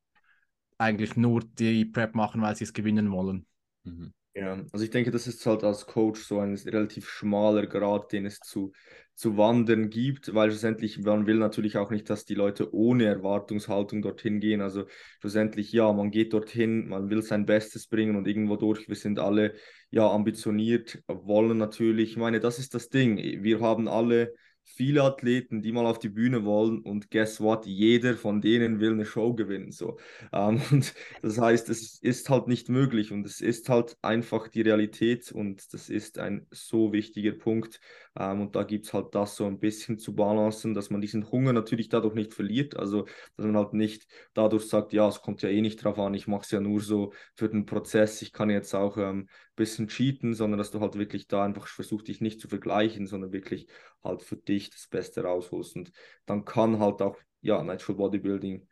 [0.78, 3.46] eigentlich nur die Prep machen, weil sie es gewinnen wollen.
[3.84, 4.12] Mhm.
[4.36, 8.26] Ja, also ich denke, das ist halt als Coach so ein relativ schmaler Grad, den
[8.26, 8.72] es zu,
[9.14, 14.02] zu wandern gibt, weil schlussendlich, man will natürlich auch nicht, dass die Leute ohne Erwartungshaltung
[14.02, 14.60] dorthin gehen.
[14.60, 14.84] Also
[15.20, 19.18] schlussendlich, ja, man geht dorthin, man will sein Bestes bringen und irgendwo durch, wir sind
[19.18, 19.54] alle
[19.88, 23.16] ja ambitioniert, wollen natürlich, ich meine, das ist das Ding.
[23.42, 24.34] Wir haben alle
[24.68, 28.92] viele Athleten, die mal auf die Bühne wollen und guess what, jeder von denen will
[28.92, 29.70] eine Show gewinnen.
[29.70, 29.98] So.
[30.32, 34.62] Ähm, und das heißt, es ist halt nicht möglich und es ist halt einfach die
[34.62, 37.80] Realität und das ist ein so wichtiger Punkt.
[38.18, 41.30] Ähm, und da gibt es halt das so ein bisschen zu balancen, dass man diesen
[41.30, 42.76] Hunger natürlich dadurch nicht verliert.
[42.76, 43.04] Also,
[43.36, 46.26] dass man halt nicht dadurch sagt, ja, es kommt ja eh nicht drauf an, ich
[46.26, 49.88] mache es ja nur so für den Prozess, ich kann jetzt auch ein ähm, bisschen
[49.88, 53.66] cheaten, sondern dass du halt wirklich da einfach versuchst, dich nicht zu vergleichen, sondern wirklich
[54.02, 55.76] halt für dich das Beste rausholst.
[55.76, 55.92] Und
[56.26, 58.66] dann kann halt auch, ja, Natural Bodybuilding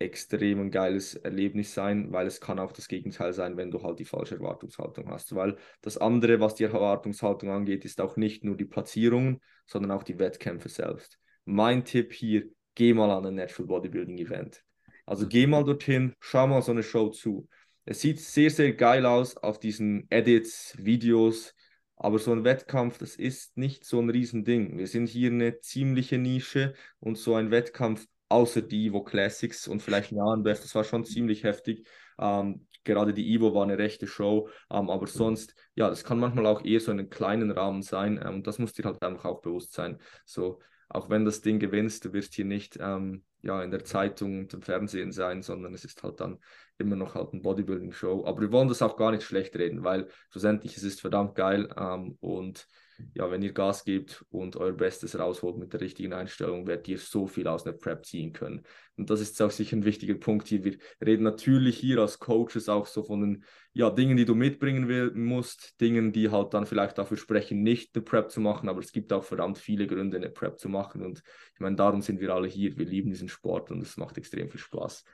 [0.00, 3.98] extrem ein geiles Erlebnis sein, weil es kann auch das Gegenteil sein, wenn du halt
[3.98, 5.34] die falsche Erwartungshaltung hast.
[5.34, 10.02] Weil das andere, was die Erwartungshaltung angeht, ist auch nicht nur die Platzierungen, sondern auch
[10.02, 11.18] die Wettkämpfe selbst.
[11.44, 14.64] Mein Tipp hier, geh mal an ein Natural Bodybuilding Event.
[15.04, 17.48] Also geh mal dorthin, schau mal so eine Show zu.
[17.84, 21.54] Es sieht sehr, sehr geil aus auf diesen Edits, Videos,
[21.96, 24.78] aber so ein Wettkampf, das ist nicht so ein Riesending.
[24.78, 29.82] Wir sind hier eine ziemliche Nische und so ein Wettkampf außer die Evo Classics und
[29.82, 31.86] vielleicht Nahenberg, das war schon ziemlich heftig.
[32.18, 36.46] Ähm, gerade die Evo war eine rechte Show, ähm, aber sonst, ja, das kann manchmal
[36.46, 39.24] auch eher so in einem kleinen Rahmen sein ähm, und das muss dir halt einfach
[39.26, 39.98] auch bewusst sein.
[40.24, 44.40] So, auch wenn das Ding gewinnst, du wirst hier nicht ähm, ja, in der Zeitung
[44.40, 46.38] und im Fernsehen sein, sondern es ist halt dann
[46.78, 48.24] immer noch halt eine Bodybuilding-Show.
[48.26, 51.68] Aber wir wollen das auch gar nicht schlecht reden, weil schlussendlich es ist verdammt geil
[51.76, 52.66] ähm, und
[53.14, 56.98] ja, wenn ihr Gas gebt und euer Bestes rausholt mit der richtigen Einstellung, werdet ihr
[56.98, 58.62] so viel aus einer Prep ziehen können.
[58.96, 60.64] Und das ist auch sicher ein wichtiger Punkt hier.
[60.64, 64.88] Wir reden natürlich hier als Coaches auch so von den ja, Dingen, die du mitbringen
[64.88, 68.80] will, musst, Dingen, die halt dann vielleicht dafür sprechen, nicht eine Prep zu machen, aber
[68.80, 71.02] es gibt auch verdammt viele Gründe, eine Prep zu machen.
[71.02, 71.22] Und
[71.54, 72.76] ich meine, darum sind wir alle hier.
[72.76, 75.04] Wir lieben diesen Sport und es macht extrem viel Spaß.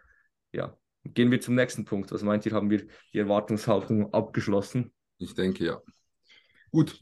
[0.53, 0.77] Ja.
[1.05, 2.11] Gehen wir zum nächsten Punkt.
[2.11, 4.93] Was meint ihr, haben wir die Erwartungshaltung abgeschlossen?
[5.19, 5.81] Ich denke ja.
[6.71, 6.99] Gut,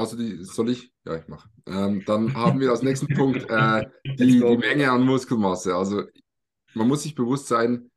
[0.00, 0.92] Hast du die, soll ich?
[1.04, 1.48] Ja, ich mache.
[1.66, 5.74] Ähm, dann haben wir als nächsten Punkt äh, die, die Menge an Muskelmasse.
[5.74, 6.04] Also
[6.74, 7.90] man muss sich bewusst sein,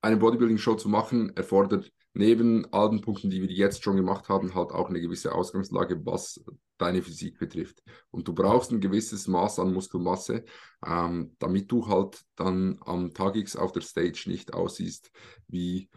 [0.00, 4.72] eine Bodybuilding-Show zu machen, erfordert neben allen Punkten, die wir jetzt schon gemacht haben, halt
[4.72, 6.42] auch eine gewisse Ausgangslage, was
[6.78, 7.82] deine Physik betrifft.
[8.10, 10.44] Und du brauchst ein gewisses Maß an Muskelmasse,
[10.86, 15.10] ähm, damit du halt dann am Tag X auf der Stage nicht aussiehst
[15.46, 15.90] wie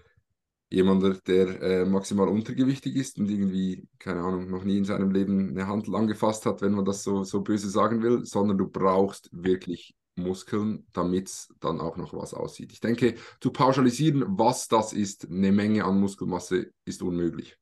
[0.70, 5.50] jemand, der äh, maximal untergewichtig ist und irgendwie, keine Ahnung, noch nie in seinem Leben
[5.50, 9.30] eine Handel angefasst hat, wenn man das so, so böse sagen will, sondern du brauchst
[9.32, 12.72] wirklich Muskeln, damit es dann auch noch was aussieht.
[12.72, 17.58] Ich denke, zu pauschalisieren, was das ist, eine Menge an Muskelmasse, ist unmöglich.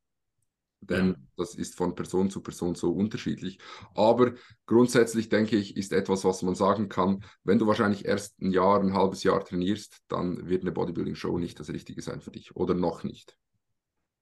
[0.81, 1.15] Denn ja.
[1.37, 3.59] das ist von Person zu Person so unterschiedlich.
[3.95, 4.33] Aber
[4.65, 8.79] grundsätzlich denke ich, ist etwas, was man sagen kann, wenn du wahrscheinlich erst ein Jahr,
[8.79, 12.73] ein halbes Jahr trainierst, dann wird eine Bodybuilding-Show nicht das Richtige sein für dich oder
[12.73, 13.37] noch nicht.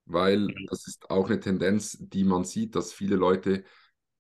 [0.06, 3.64] Weil das ist auch eine Tendenz, die man sieht, dass viele Leute,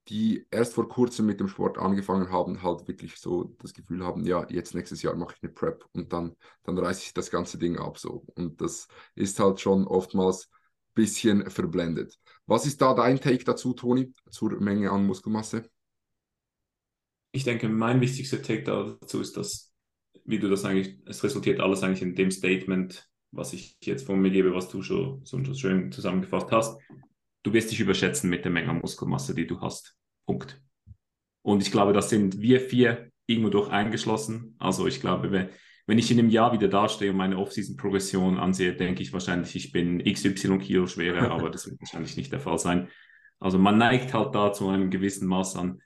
[0.07, 4.25] die erst vor kurzem mit dem Sport angefangen haben, halt wirklich so das Gefühl haben,
[4.25, 7.57] ja, jetzt nächstes Jahr mache ich eine Prep und dann, dann reiße ich das ganze
[7.57, 8.25] Ding ab so.
[8.35, 10.49] Und das ist halt schon oftmals
[10.95, 12.17] bisschen verblendet.
[12.47, 15.69] Was ist da dein Take dazu, Toni, zur Menge an Muskelmasse?
[17.31, 19.73] Ich denke, mein wichtigster Take dazu ist, dass,
[20.23, 24.21] wie du das eigentlich, es resultiert alles eigentlich in dem Statement, was ich jetzt von
[24.21, 26.79] mir gebe, was du schon so schön zusammengefasst hast.
[27.43, 29.95] Du wirst dich überschätzen mit der Menge an Muskelmasse, die du hast.
[30.25, 30.61] Punkt.
[31.41, 34.55] Und ich glaube, das sind wir vier irgendwo durch eingeschlossen.
[34.59, 35.49] Also ich glaube,
[35.87, 39.71] wenn ich in einem Jahr wieder dastehe und meine Off-Season-Progression ansehe, denke ich wahrscheinlich, ich
[39.71, 42.89] bin XY Kilo schwerer, aber das wird wahrscheinlich nicht der Fall sein.
[43.39, 45.81] Also man neigt halt da zu einem gewissen Maß an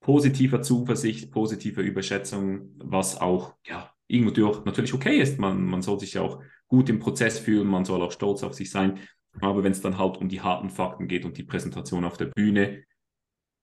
[0.00, 5.38] positiver Zuversicht, positiver Überschätzung, was auch ja, irgendwo durch natürlich okay ist.
[5.38, 8.70] Man, man soll sich auch gut im Prozess fühlen, man soll auch stolz auf sich
[8.70, 9.00] sein.
[9.40, 12.26] Aber wenn es dann halt um die harten Fakten geht und die Präsentation auf der
[12.26, 12.84] Bühne,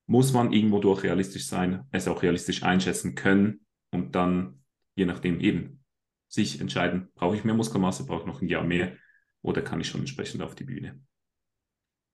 [0.06, 4.62] muss man irgendwo durch realistisch sein, es auch realistisch einschätzen können und dann
[4.95, 5.84] je nachdem eben
[6.27, 8.97] sich entscheiden, brauche ich mehr Muskelmasse, brauche ich noch ein Jahr mehr
[9.41, 10.99] oder kann ich schon entsprechend auf die Bühne.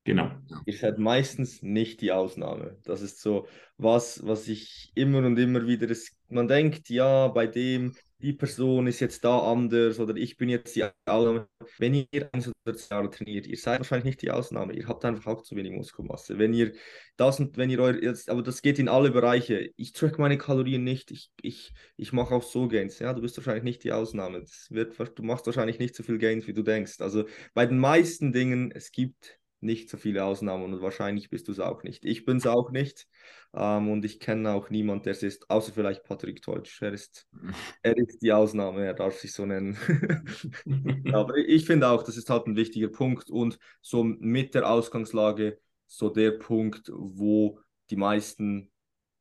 [0.05, 0.31] Genau.
[0.65, 2.77] Ihr seid meistens nicht die Ausnahme.
[2.83, 7.47] Das ist so was, was ich immer und immer wieder, ist, man denkt, ja, bei
[7.47, 11.47] dem, die Person ist jetzt da anders oder ich bin jetzt die Ausnahme.
[11.77, 14.73] Wenn ihr eins oder trainiert, ihr seid wahrscheinlich nicht die Ausnahme.
[14.73, 16.38] Ihr habt einfach auch zu wenig Muskelmasse.
[16.38, 16.73] Wenn ihr
[17.15, 19.71] das und wenn ihr euer jetzt, aber das geht in alle Bereiche.
[19.77, 21.12] Ich track meine Kalorien nicht.
[21.12, 22.99] Ich, ich, ich mache auch so Gains.
[22.99, 24.41] Ja, du bist wahrscheinlich nicht die Ausnahme.
[24.41, 26.99] Das wird, du machst wahrscheinlich nicht so viel Gains, wie du denkst.
[26.99, 31.52] Also bei den meisten Dingen, es gibt nicht so viele Ausnahmen und wahrscheinlich bist du
[31.52, 32.06] es auch nicht.
[32.06, 33.08] Ich bin es auch nicht
[33.54, 36.82] ähm, und ich kenne auch niemanden, der es ist, außer vielleicht Patrick Teutsch.
[36.82, 37.28] Er ist,
[37.82, 39.78] er ist die Ausnahme, er darf sich so nennen.
[41.13, 45.60] Aber ich finde auch, das ist halt ein wichtiger Punkt und so mit der Ausgangslage
[45.88, 48.72] so der Punkt, wo die meisten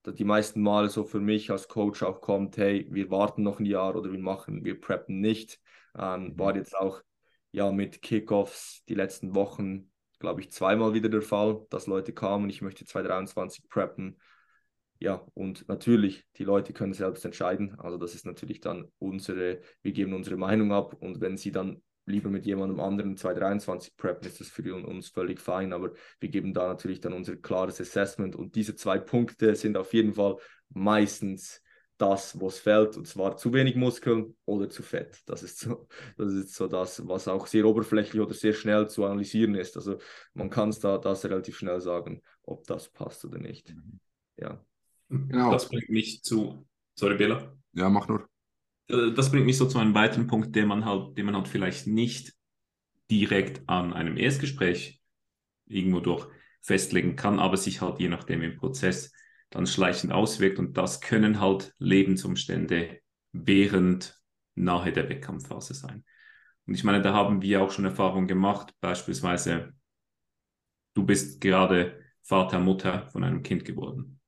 [0.06, 3.66] die meisten Male so für mich als Coach auch kommt, hey, wir warten noch ein
[3.66, 5.60] Jahr oder wir machen, wir preppen nicht.
[5.96, 7.02] Ähm, war jetzt auch
[7.52, 12.50] ja mit Kickoffs die letzten Wochen glaube ich, zweimal wieder der Fall, dass Leute kamen,
[12.50, 14.18] ich möchte 2023 preppen.
[15.00, 17.78] Ja, und natürlich, die Leute können selbst entscheiden.
[17.78, 21.80] Also das ist natürlich dann unsere, wir geben unsere Meinung ab und wenn sie dann
[22.04, 25.72] lieber mit jemandem anderen 2023 preppen, ist das für uns völlig fein.
[25.72, 29.92] Aber wir geben da natürlich dann unser klares Assessment und diese zwei Punkte sind auf
[29.92, 30.36] jeden Fall
[30.70, 31.62] meistens
[31.98, 35.20] das, was fällt, und zwar zu wenig Muskeln oder zu fett.
[35.26, 39.04] Das ist so, das ist so das, was auch sehr oberflächlich oder sehr schnell zu
[39.04, 39.76] analysieren ist.
[39.76, 39.98] Also
[40.32, 43.74] man kann es da das relativ schnell sagen, ob das passt oder nicht.
[43.74, 44.00] Mhm.
[44.36, 44.64] Ja.
[45.08, 45.50] Genau.
[45.50, 46.66] Das bringt mich zu.
[46.94, 47.56] Sorry, Bela.
[47.72, 48.28] Ja, mach nur.
[48.88, 51.48] Äh, das bringt mich so zu einem weiteren Punkt, den man halt, den man halt
[51.48, 52.34] vielleicht nicht
[53.10, 55.00] direkt an einem Erstgespräch
[55.66, 56.28] irgendwo durch
[56.60, 59.12] festlegen kann, aber sich halt je nachdem im Prozess
[59.50, 60.58] dann schleichend auswirkt.
[60.58, 63.00] Und das können halt Lebensumstände
[63.32, 64.20] während,
[64.54, 66.04] nahe der Wettkampfphase sein.
[66.66, 69.72] Und ich meine, da haben wir auch schon Erfahrungen gemacht, beispielsweise,
[70.94, 74.20] du bist gerade Vater, Mutter von einem Kind geworden.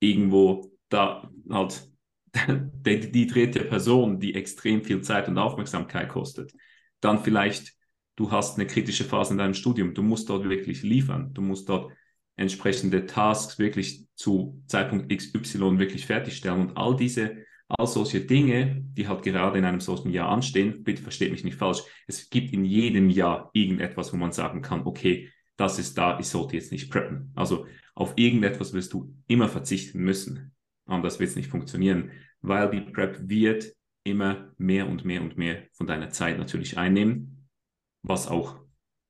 [0.00, 1.88] Irgendwo da halt
[2.48, 6.52] die, die dritte Person, die extrem viel Zeit und Aufmerksamkeit kostet.
[7.00, 7.74] Dann vielleicht,
[8.16, 11.68] du hast eine kritische Phase in deinem Studium, du musst dort wirklich liefern, du musst
[11.68, 11.92] dort
[12.36, 17.36] entsprechende Tasks wirklich zu Zeitpunkt XY wirklich fertigstellen und all diese,
[17.68, 21.56] all solche Dinge, die halt gerade in einem solchen Jahr anstehen, bitte versteht mich nicht
[21.56, 26.18] falsch, es gibt in jedem Jahr irgendetwas, wo man sagen kann, okay, das ist da,
[26.18, 27.32] ich sollte jetzt nicht preppen.
[27.34, 30.54] Also auf irgendetwas wirst du immer verzichten müssen.
[30.84, 32.10] Anders wird es nicht funktionieren,
[32.42, 33.72] weil die Prep wird
[34.04, 37.48] immer mehr und mehr und mehr von deiner Zeit natürlich einnehmen,
[38.02, 38.60] was auch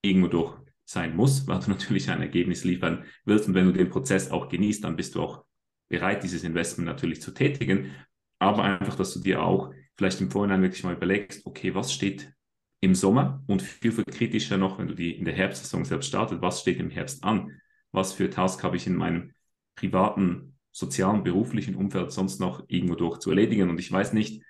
[0.02, 3.48] irgendwo durch sein muss, weil du natürlich ein Ergebnis liefern willst.
[3.48, 5.44] Und wenn du den Prozess auch genießt, dann bist du auch
[5.88, 7.90] bereit, dieses Investment natürlich zu tätigen.
[8.38, 12.32] Aber einfach, dass du dir auch vielleicht im Vorhinein wirklich mal überlegst, okay, was steht
[12.80, 16.42] im Sommer und viel, viel kritischer noch, wenn du die in der Herbstsaison selbst startet,
[16.42, 17.58] was steht im Herbst an?
[17.92, 19.32] Was für Task habe ich in meinem
[19.74, 23.70] privaten, sozialen, beruflichen Umfeld sonst noch irgendwo durch zu erledigen?
[23.70, 24.42] Und ich weiß nicht,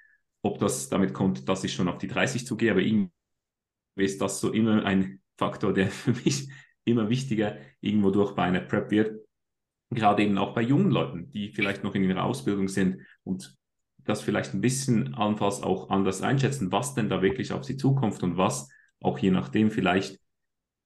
[0.43, 3.11] ob das damit kommt, dass ich schon auf die 30 zugehe, aber irgendwie
[3.97, 6.49] ist das so immer ein Faktor, der für mich
[6.85, 9.21] immer wichtiger irgendwo durch bei einer Prep wird.
[9.91, 13.57] Gerade eben auch bei jungen Leuten, die vielleicht noch in ihrer Ausbildung sind und
[14.05, 18.23] das vielleicht ein bisschen anfangs auch anders einschätzen, was denn da wirklich auf sie zukommt
[18.23, 18.69] und was
[19.01, 20.21] auch je nachdem vielleicht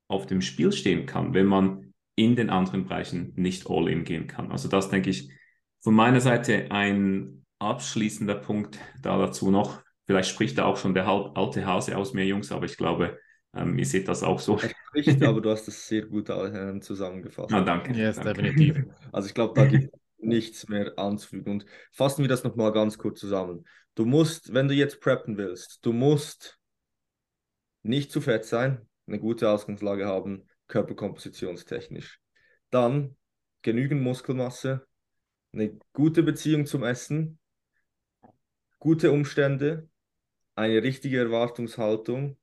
[0.09, 4.27] auf dem Spiel stehen kann, wenn man in den anderen Bereichen nicht all in gehen
[4.27, 4.51] kann.
[4.51, 5.31] Also das denke ich
[5.81, 9.83] von meiner Seite ein abschließender Punkt da dazu noch.
[10.07, 13.19] Vielleicht spricht da auch schon der alte Hase aus mir, Jungs, aber ich glaube,
[13.55, 14.59] ähm, ihr seht das auch so.
[14.59, 17.53] Spricht, aber du hast es sehr gut äh, zusammengefasst.
[17.53, 17.93] Ah, danke.
[17.93, 18.43] Yes, danke.
[18.43, 18.85] definitiv.
[19.13, 21.51] Also ich glaube, da gibt es nichts mehr anzufügen.
[21.51, 23.65] Und fassen wir das nochmal ganz kurz zusammen.
[23.95, 26.59] Du musst, wenn du jetzt preppen willst, du musst
[27.83, 32.21] nicht zu fett sein, eine gute Ausgangslage haben, körperkompositionstechnisch.
[32.71, 33.17] Dann
[33.63, 34.87] genügend Muskelmasse,
[35.53, 37.41] eine gute Beziehung zum Essen,
[38.79, 39.89] gute Umstände,
[40.55, 42.37] eine richtige Erwartungshaltung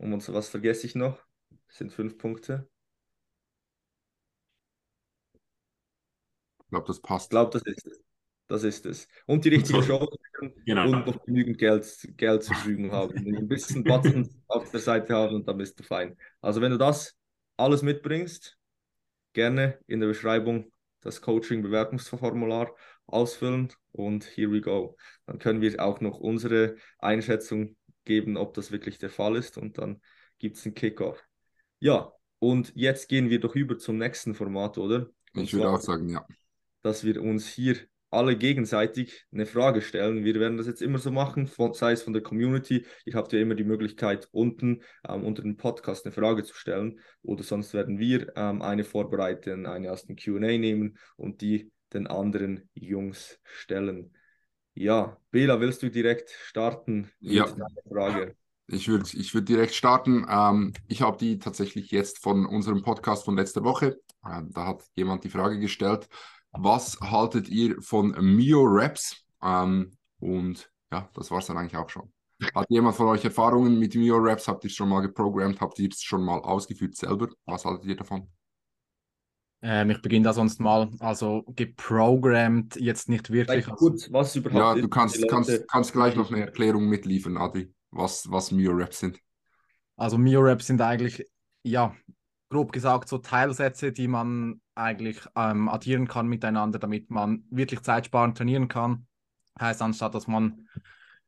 [0.00, 1.22] und was vergesse ich noch?
[1.68, 2.68] Das sind fünf Punkte.
[6.58, 7.26] Ich glaube, das passt.
[7.26, 8.00] Ich glaube, das ist es.
[8.48, 9.08] Das ist es.
[9.26, 10.08] Und die richtige Show
[10.64, 10.84] genau.
[10.86, 11.86] und noch genügend Geld,
[12.16, 13.14] Geld zur Verfügung haben.
[13.14, 16.16] Ein bisschen Batzen auf der Seite haben und dann bist du fein.
[16.40, 17.16] Also wenn du das
[17.56, 18.58] alles mitbringst,
[19.34, 22.74] gerne in der Beschreibung das Coaching-Bewertungsformular
[23.06, 24.96] ausfüllen und here we go.
[25.26, 29.78] Dann können wir auch noch unsere Einschätzung geben, ob das wirklich der Fall ist und
[29.78, 30.00] dann
[30.38, 31.22] gibt es einen Kickoff.
[31.78, 35.10] Ja, und jetzt gehen wir doch über zum nächsten Format, oder?
[35.34, 36.26] Und ich würde auch sagen, ja.
[36.82, 37.76] Dass wir uns hier
[38.10, 40.24] alle gegenseitig eine Frage stellen.
[40.24, 42.84] Wir werden das jetzt immer so machen, von, sei es von der Community.
[43.04, 46.98] Ihr habt ja immer die Möglichkeit, unten ähm, unter dem Podcast eine Frage zu stellen.
[47.22, 52.06] Oder sonst werden wir ähm, eine vorbereiten, eine aus dem QA nehmen und die den
[52.06, 54.12] anderen Jungs stellen.
[54.74, 57.46] Ja, Bela, willst du direkt starten mit ja.
[57.46, 58.36] deiner Frage?
[58.68, 60.24] Ich würde ich würd direkt starten.
[60.28, 64.00] Ähm, ich habe die tatsächlich jetzt von unserem Podcast von letzter Woche.
[64.24, 66.08] Äh, da hat jemand die Frage gestellt,
[66.52, 69.24] was haltet ihr von Mio Raps?
[69.42, 72.12] Ähm, und ja, das war es dann eigentlich auch schon.
[72.54, 74.48] Hat jemand von euch Erfahrungen mit Mio Raps?
[74.48, 75.60] Habt ihr es schon mal geprogrammt?
[75.60, 77.28] Habt ihr es schon mal ausgeführt selber?
[77.44, 78.28] Was haltet ihr davon?
[79.62, 80.90] Ähm, ich beginne da sonst mal.
[81.00, 83.66] Also geprogrammt jetzt nicht wirklich.
[83.68, 87.72] Also, kurz, was überhaupt Ja, du kannst, kannst, kannst gleich noch eine Erklärung mitliefern, Adi,
[87.90, 89.18] was, was Mio Raps sind.
[89.96, 91.26] Also Mio Raps sind eigentlich,
[91.62, 91.94] ja,
[92.48, 98.36] grob gesagt so Teilsätze, die man eigentlich ähm, addieren kann miteinander, damit man wirklich zeitsparend
[98.36, 99.06] trainieren kann.
[99.60, 100.66] Heißt, anstatt dass man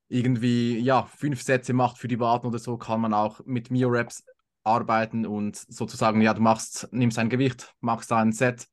[0.09, 4.25] irgendwie ja, fünf Sätze macht für die Warten oder so, kann man auch mit Mio-Reps
[4.65, 8.69] arbeiten und sozusagen, ja, du machst, nimmst ein Gewicht, machst da ein Set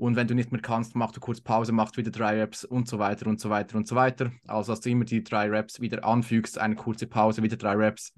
[0.00, 2.88] und wenn du nicht mehr kannst, machst du kurz Pause, machst wieder drei Reps und
[2.88, 4.32] so weiter und so weiter und so weiter.
[4.46, 8.14] Also, dass du immer die drei Reps wieder anfügst, eine kurze Pause, wieder drei Reps.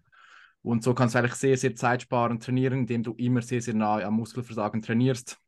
[0.62, 4.04] Und so kannst du eigentlich sehr, sehr zeitsparend trainieren, indem du immer sehr, sehr nahe
[4.04, 5.38] am Muskelversagen trainierst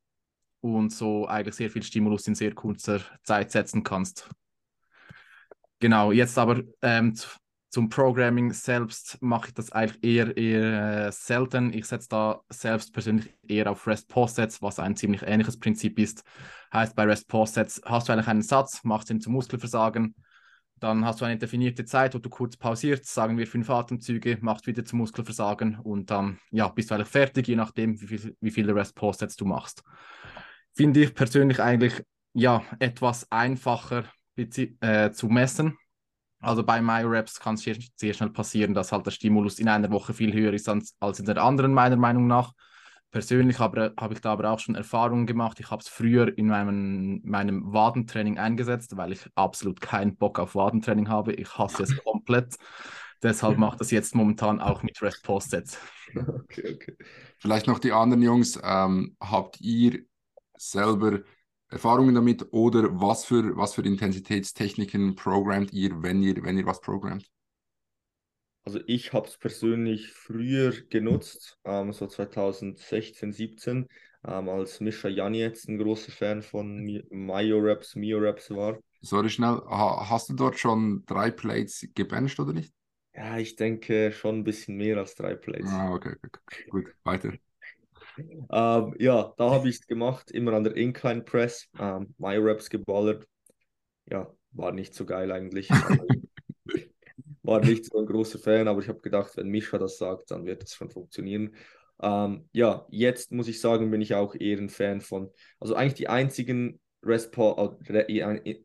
[0.60, 4.28] und so eigentlich sehr viel Stimulus in sehr kurzer Zeit setzen kannst.
[5.78, 7.14] Genau, jetzt aber ähm,
[7.74, 11.72] zum Programming selbst mache ich das eigentlich eher, eher äh, selten.
[11.72, 16.22] Ich setze da selbst persönlich eher auf REST-Post-Sets, was ein ziemlich ähnliches Prinzip ist.
[16.72, 20.14] Heißt, bei REST-Post-Sets hast du eigentlich einen Satz, machst ihn zum Muskelversagen,
[20.78, 24.68] dann hast du eine definierte Zeit, wo du kurz pausierst, sagen wir fünf Atemzüge, machst
[24.68, 28.50] wieder zum Muskelversagen und dann ja, bist du eigentlich fertig, je nachdem, wie, viel, wie
[28.52, 29.82] viele REST-Post-Sets du machst.
[30.74, 32.04] Finde ich persönlich eigentlich
[32.34, 34.04] ja, etwas einfacher
[34.36, 35.76] äh, zu messen.
[36.44, 39.90] Also bei MyRaps kann es sehr, sehr, schnell passieren, dass halt der Stimulus in einer
[39.90, 42.52] Woche viel höher ist als, als in der anderen, meiner Meinung nach.
[43.10, 45.60] Persönlich habe hab ich da aber auch schon Erfahrungen gemacht.
[45.60, 50.54] Ich habe es früher in meinem, meinem Wadentraining eingesetzt, weil ich absolut keinen Bock auf
[50.56, 51.32] Wadentraining habe.
[51.32, 52.56] Ich hasse es komplett.
[53.22, 55.78] Deshalb mache ich das jetzt momentan auch mit Rest Post Sets.
[56.16, 56.96] Okay, okay.
[57.38, 58.60] Vielleicht noch die anderen Jungs.
[58.62, 60.04] Ähm, habt ihr
[60.56, 61.20] selber
[61.74, 66.80] Erfahrungen damit oder was für, was für Intensitätstechniken programmt ihr, wenn ihr, wenn ihr was
[66.80, 67.28] programmt?
[68.64, 73.88] Also ich habe es persönlich früher genutzt, ähm, so 2016, 17,
[74.24, 76.76] ähm, als Mischa Jani jetzt ein großer Fan von
[77.10, 78.78] Mio-Raps, Mio-Raps war.
[79.02, 82.72] Sorry schnell, hast du dort schon drei Plates gebencht oder nicht?
[83.14, 85.70] Ja, ich denke schon ein bisschen mehr als drei Plates.
[85.70, 86.64] Ah, okay, okay.
[86.70, 87.32] gut, weiter.
[88.18, 93.26] Ähm, ja, da habe ich es gemacht, immer an der Incline Press, ähm, My-Raps geballert.
[94.10, 95.68] Ja, war nicht so geil eigentlich.
[97.42, 100.46] war nicht so ein großer Fan, aber ich habe gedacht, wenn Mischa das sagt, dann
[100.46, 101.54] wird es schon funktionieren.
[102.00, 105.94] Ähm, ja, jetzt muss ich sagen, bin ich auch eher ein Fan von, also eigentlich
[105.94, 108.64] die einzigen äh,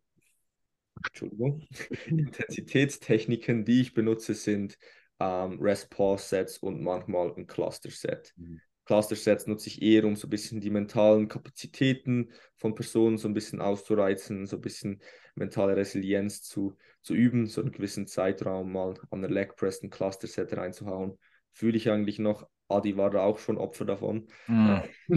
[1.08, 1.68] Entschuldigung,
[2.08, 4.78] Intensitätstechniken, die ich benutze, sind
[5.20, 8.34] ähm, Rest-Pause-Sets und manchmal ein Cluster-Set.
[8.38, 8.62] Mhm.
[8.90, 13.36] Cluster-Sets nutze ich eher, um so ein bisschen die mentalen Kapazitäten von Personen so ein
[13.36, 15.00] bisschen auszureizen, so ein bisschen
[15.36, 19.92] mentale Resilienz zu, zu üben, so einen gewissen Zeitraum mal an der Leg Press ein
[19.92, 21.20] Cluster-Set reinzuhauen.
[21.52, 24.26] Fühle ich eigentlich noch, Adi war da auch schon Opfer davon.
[24.48, 24.78] Mm.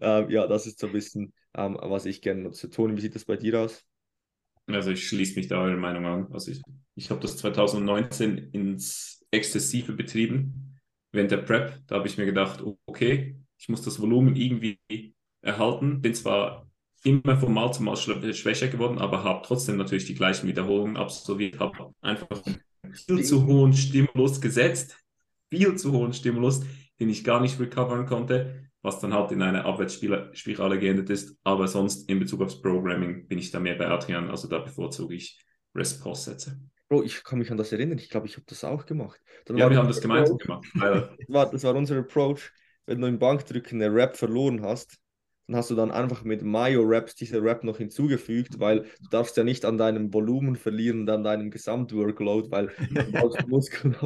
[0.00, 2.68] ähm, ja, das ist so ein bisschen, ähm, was ich gerne nutze.
[2.68, 3.84] Toni, wie sieht das bei dir aus?
[4.66, 6.32] Also ich schließe mich da eurer Meinung an.
[6.32, 6.62] Also ich,
[6.96, 10.67] ich habe das 2019 ins Exzessive betrieben
[11.12, 14.78] während der Prep, da habe ich mir gedacht, okay, ich muss das Volumen irgendwie
[15.40, 16.00] erhalten.
[16.00, 16.68] Bin zwar
[17.04, 21.58] immer von Mal zu Mal schwächer geworden, aber habe trotzdem natürlich die gleichen Wiederholungen absolviert,
[21.58, 22.42] habe einfach
[23.06, 24.98] viel zu hohen Stimulus gesetzt,
[25.50, 26.62] viel zu hohen Stimulus,
[27.00, 31.36] den ich gar nicht recovern konnte, was dann halt in eine Abwärtsspirale geendet ist.
[31.44, 35.14] Aber sonst in Bezug aufs Programming bin ich da mehr bei Adrian, also da bevorzuge
[35.14, 35.40] ich
[35.74, 36.60] Rest-Pause-Sätze.
[36.88, 37.98] Bro, ich kann mich an das erinnern.
[37.98, 39.20] Ich glaube, ich habe das auch gemacht.
[39.44, 41.10] Dann ja, wir haben das gemeinsam Approach, gemacht.
[41.18, 42.50] Das war, das war unser Approach.
[42.86, 44.98] Wenn du im Bankdrücken eine Rap verloren hast,
[45.46, 49.44] dann hast du dann einfach mit Mayo-Raps diese Rap noch hinzugefügt, weil du darfst ja
[49.44, 53.96] nicht an deinem Volumen verlieren und an deinem Gesamtworkload, weil du Muskeln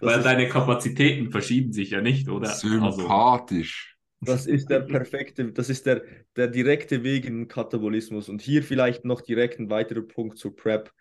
[0.00, 2.48] Weil deine Kapazitäten verschieben sich ja nicht, oder?
[2.48, 3.96] Sympathisch.
[4.20, 6.02] Also, das ist der perfekte, das ist der,
[6.36, 8.28] der direkte Weg in den Katabolismus.
[8.28, 10.92] Und hier vielleicht noch direkt ein weiterer Punkt zur Prep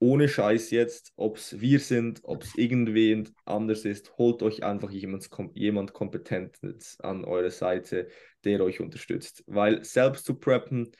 [0.00, 4.90] ohne Scheiß jetzt, ob es wir sind, ob es irgendwen anders ist, holt euch einfach
[4.90, 8.08] jemand, jemand Kompetentes an eure Seite,
[8.44, 9.44] der euch unterstützt.
[9.46, 10.90] Weil selbst zu preppen,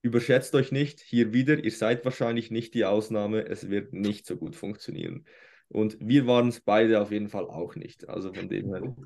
[0.00, 1.00] überschätzt euch nicht.
[1.00, 3.46] Hier wieder, ihr seid wahrscheinlich nicht die Ausnahme.
[3.46, 5.26] Es wird nicht so gut funktionieren.
[5.68, 8.08] Und wir waren es beide auf jeden Fall auch nicht.
[8.08, 8.96] Also von dem her.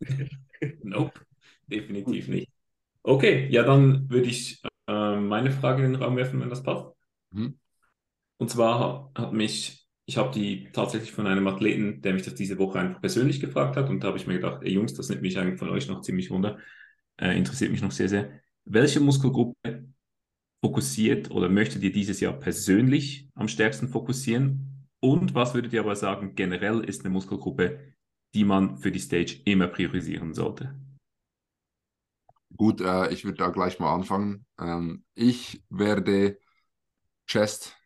[0.82, 1.20] nope,
[1.68, 2.50] definitiv nicht.
[3.04, 6.88] Okay, ja, dann würde ich äh, meine Frage in den Raum werfen, wenn das passt.
[7.30, 7.58] Mhm.
[8.42, 12.58] Und zwar hat mich, ich habe die tatsächlich von einem Athleten, der mich das diese
[12.58, 15.22] Woche einfach persönlich gefragt hat, und da habe ich mir gedacht, ey Jungs, das nimmt
[15.22, 16.58] mich eigentlich von euch noch ziemlich wunder,
[17.20, 18.40] äh, interessiert mich noch sehr, sehr.
[18.64, 19.84] Welche Muskelgruppe
[20.60, 24.88] fokussiert oder möchtet ihr dieses Jahr persönlich am stärksten fokussieren?
[24.98, 27.94] Und was würdet ihr aber sagen, generell ist eine Muskelgruppe,
[28.34, 30.74] die man für die Stage immer priorisieren sollte?
[32.56, 34.46] Gut, äh, ich würde da gleich mal anfangen.
[34.58, 36.40] Ähm, ich werde
[37.28, 37.76] Chest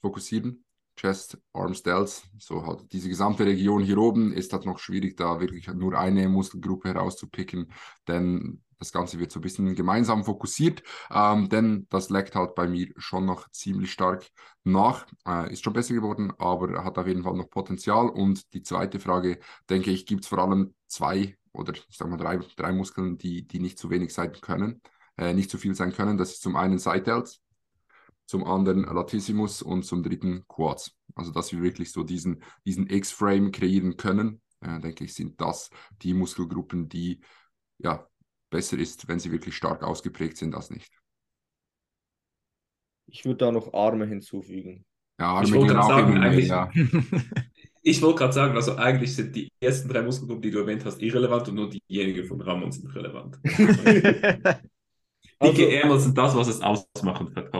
[0.00, 0.64] fokussieren.
[0.96, 5.40] Chest, Arms, Delts, so halt diese gesamte Region hier oben ist halt noch schwierig, da
[5.40, 7.72] wirklich nur eine Muskelgruppe herauszupicken,
[8.06, 12.66] denn das Ganze wird so ein bisschen gemeinsam fokussiert, ähm, denn das leckt halt bei
[12.66, 14.26] mir schon noch ziemlich stark
[14.64, 15.06] nach.
[15.26, 18.08] Äh, ist schon besser geworden, aber hat auf jeden Fall noch Potenzial.
[18.08, 19.38] Und die zweite Frage,
[19.68, 23.46] denke ich, gibt es vor allem zwei oder ich sag mal drei, drei Muskeln, die,
[23.46, 24.80] die nicht zu wenig sein können,
[25.18, 26.16] äh, nicht zu viel sein können.
[26.16, 27.42] Das ist zum einen Side Delts,
[28.30, 30.96] zum anderen Latissimus und zum dritten Quads.
[31.16, 35.68] Also dass wir wirklich so diesen, diesen X-Frame kreieren können, äh, denke ich, sind das
[36.00, 37.20] die Muskelgruppen, die
[37.78, 38.06] ja
[38.48, 40.92] besser ist, wenn sie wirklich stark ausgeprägt sind, als nicht.
[43.06, 44.86] Ich würde da noch Arme hinzufügen.
[45.18, 46.70] Ja, Arme ich wollte gerade sagen, eigentlich, ja.
[47.82, 51.02] ich wollte gerade sagen, also eigentlich sind die ersten drei Muskelgruppen, die du erwähnt hast,
[51.02, 53.40] irrelevant und nur diejenigen von Ramon sind relevant.
[55.40, 57.59] also, Dicke Ärmel sind das, was es ausmacht, vertraut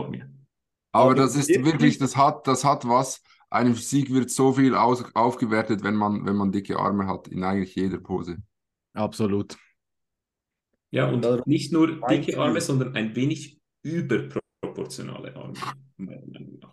[0.91, 3.21] Aber das ist wirklich, das hat, das hat was.
[3.49, 7.43] Eine Physik wird so viel aus, aufgewertet, wenn man, wenn man dicke Arme hat, in
[7.43, 8.37] eigentlich jeder Pose.
[8.93, 9.57] Absolut.
[10.91, 15.53] Ja, und nicht nur dicke Arme, sondern ein wenig überproportionale Arme.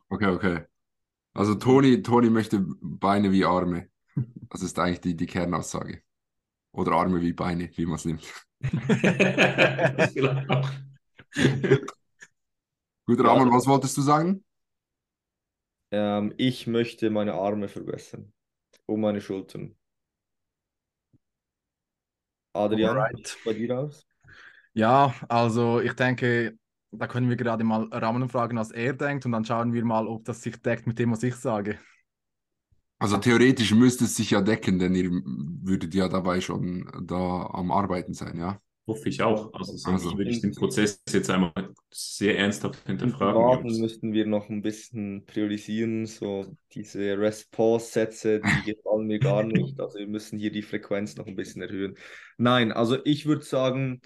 [0.09, 0.61] Okay, okay.
[1.35, 3.89] Also Toni, Toni möchte Beine wie Arme.
[4.51, 6.03] Das ist eigentlich die, die Kernaussage.
[6.73, 8.23] Oder Arme wie Beine, wie man es nimmt.
[8.61, 10.17] das
[10.49, 10.71] auch.
[13.09, 14.45] Gut, Ramon, was wolltest du sagen?
[15.91, 18.35] Ähm, ich möchte meine Arme verbessern
[18.85, 19.75] und meine Schultern.
[22.53, 23.39] Adrian, Alright.
[23.47, 24.07] bei dir aus?
[24.75, 26.59] Ja, also ich denke,
[26.91, 30.07] da können wir gerade mal Ramon fragen, was er denkt und dann schauen wir mal,
[30.07, 31.79] ob das sich deckt mit dem, was ich sage.
[32.99, 37.71] Also theoretisch müsste es sich ja decken, denn ihr würdet ja dabei schon da am
[37.71, 38.61] Arbeiten sein, ja?
[38.89, 39.53] Hoffe ich auch.
[39.53, 41.53] Also, also würde ich den Prozess jetzt einmal
[41.91, 43.43] sehr ernsthaft hinterfragen.
[43.43, 46.07] Warten müssten wir noch ein bisschen priorisieren.
[46.07, 49.79] So diese Rest-Pause-Sätze, die gefallen mir gar nicht.
[49.79, 51.97] Also wir müssen hier die Frequenz noch ein bisschen erhöhen.
[52.39, 54.01] Nein, also ich würde sagen,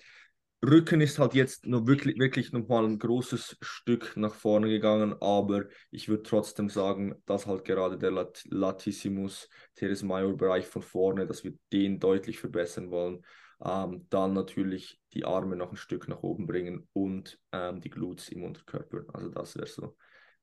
[0.64, 5.66] Rücken ist halt jetzt noch wirklich, wirklich nochmal ein großes Stück nach vorne gegangen, aber
[5.90, 11.26] ich würde trotzdem sagen, dass halt gerade der Lat Latissimus, Teres Major Bereich von vorne,
[11.26, 13.24] dass wir den deutlich verbessern wollen.
[13.64, 18.28] Ähm, dann natürlich die Arme noch ein Stück nach oben bringen und ähm, die Glutes
[18.28, 19.04] im Unterkörper.
[19.12, 19.92] Also das wäre so ein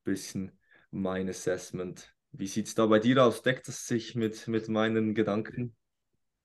[0.03, 0.51] bisschen
[0.91, 2.13] mein Assessment.
[2.31, 3.41] Wie sieht es da bei dir aus?
[3.41, 5.75] Deckt es sich mit, mit meinen Gedanken?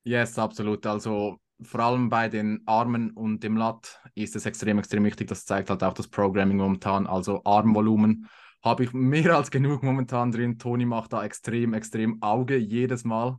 [0.02, 0.84] Yes, absolut.
[0.86, 5.28] Also vor allem bei den Armen und dem Lat ist es extrem, extrem wichtig.
[5.28, 7.06] Das zeigt halt auch das Programming momentan.
[7.06, 8.28] Also Armvolumen
[8.62, 10.58] habe ich mehr als genug momentan drin.
[10.58, 13.38] Toni macht da extrem, extrem Auge jedes Mal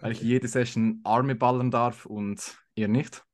[0.00, 3.24] weil ich jede Session Arme ballern darf und ihr nicht.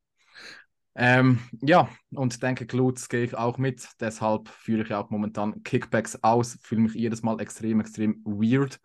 [0.97, 3.87] Ähm, ja, und denke, Glutes gehe ich auch mit.
[3.99, 6.57] Deshalb führe ich auch momentan Kickbacks aus.
[6.61, 8.79] Fühle mich jedes Mal extrem, extrem weird,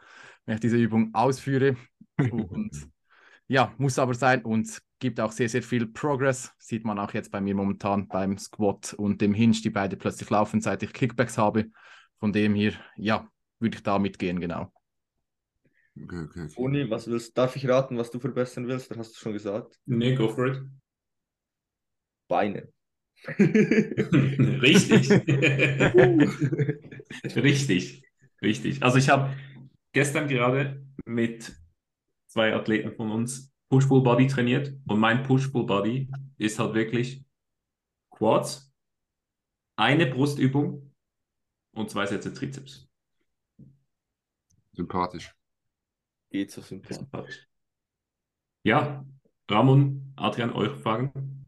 [0.45, 1.76] wenn ich diese Übung ausführe.
[2.18, 2.72] Und
[3.47, 6.53] ja, muss aber sein und gibt auch sehr, sehr viel Progress.
[6.59, 10.28] Sieht man auch jetzt bei mir momentan beim Squat und dem Hinge, die beide plötzlich
[10.31, 11.66] laufen, seit ich Kickbacks habe.
[12.18, 13.28] Von dem hier, ja,
[13.61, 14.72] würde ich da mitgehen, genau.
[16.05, 16.55] Okay, okay, okay.
[16.57, 18.91] Uni, was willst Darf ich raten, was du verbessern willst?
[18.91, 19.79] Da hast du schon gesagt.
[19.87, 20.63] Nee, go for it.
[22.29, 22.69] Beine.
[23.39, 25.11] Richtig.
[27.37, 28.03] richtig.
[28.41, 28.83] Richtig.
[28.83, 29.37] Also ich habe
[29.93, 31.55] gestern gerade mit
[32.29, 37.23] zwei Athleten von uns Push-Pull-Body trainiert und mein Push-Pull-Body ist halt wirklich
[38.11, 38.73] Quads,
[39.77, 40.95] eine Brustübung
[41.73, 42.89] und zwei Sätze Trizeps.
[44.73, 45.35] Sympathisch
[46.31, 47.47] geht so sympathisch.
[48.62, 49.05] Ja,
[49.49, 51.47] Ramon, Adrian, eure Fragen?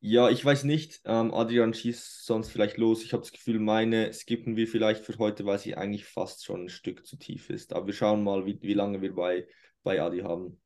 [0.00, 1.00] Ja, ich weiß nicht.
[1.06, 3.02] Ähm, Adrian schießt sonst vielleicht los.
[3.02, 6.64] Ich habe das Gefühl, meine skippen wir vielleicht für heute, weil sie eigentlich fast schon
[6.64, 7.72] ein Stück zu tief ist.
[7.72, 9.46] Aber wir schauen mal, wie, wie lange wir bei,
[9.82, 10.60] bei Adi haben.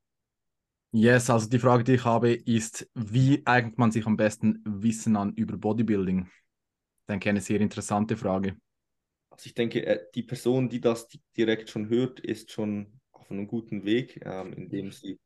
[0.90, 5.16] Yes, also die Frage, die ich habe, ist, wie eignet man sich am besten Wissen
[5.16, 6.26] an über Bodybuilding?
[6.26, 8.56] Ich denke, eine sehr interessante Frage.
[9.38, 13.46] Also ich denke, äh, die Person, die das direkt schon hört, ist schon auf einem
[13.46, 15.20] guten Weg, ähm, indem sie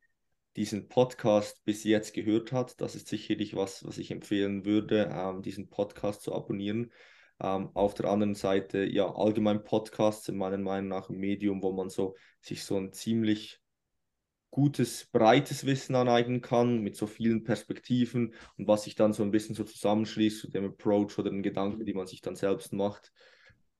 [0.54, 2.78] diesen Podcast bis jetzt gehört hat.
[2.82, 6.92] Das ist sicherlich was, was ich empfehlen würde, ähm, diesen Podcast zu abonnieren.
[7.40, 11.72] Ähm, auf der anderen Seite, ja, allgemein Podcasts sind meiner Meinung nach ein Medium, wo
[11.72, 13.60] man so sich so ein ziemlich
[14.50, 19.30] gutes, breites Wissen aneignen kann, mit so vielen Perspektiven und was sich dann so ein
[19.30, 23.10] bisschen so zusammenschließt zu dem Approach oder den Gedanken, die man sich dann selbst macht.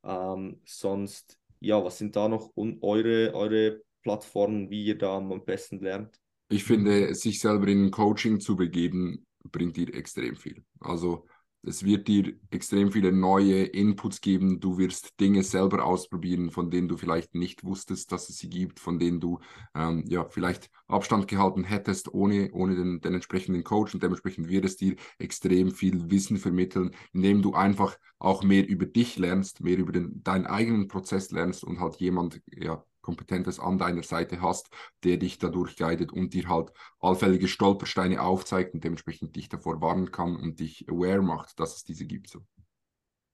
[0.04, 5.80] Ähm, sonst, ja, was sind da noch eure, eure Plattformen, wie ihr da am besten
[5.80, 6.18] lernt?
[6.48, 10.64] Ich finde, sich selber in Coaching zu begeben, bringt dir extrem viel.
[10.80, 11.26] Also
[11.64, 14.58] es wird dir extrem viele neue Inputs geben.
[14.60, 18.80] Du wirst Dinge selber ausprobieren, von denen du vielleicht nicht wusstest, dass es sie gibt,
[18.80, 19.38] von denen du
[19.74, 23.94] ähm, ja vielleicht Abstand gehalten hättest ohne, ohne den, den entsprechenden Coach.
[23.94, 28.86] Und dementsprechend wird es dir extrem viel Wissen vermitteln, indem du einfach auch mehr über
[28.86, 33.78] dich lernst, mehr über den, deinen eigenen Prozess lernst und halt jemand ja, Kompetentes an
[33.78, 34.70] deiner Seite hast,
[35.04, 40.10] der dich dadurch guidet und dir halt allfällige Stolpersteine aufzeigt und dementsprechend dich davor warnen
[40.10, 42.28] kann und dich aware macht, dass es diese gibt.
[42.28, 42.46] So.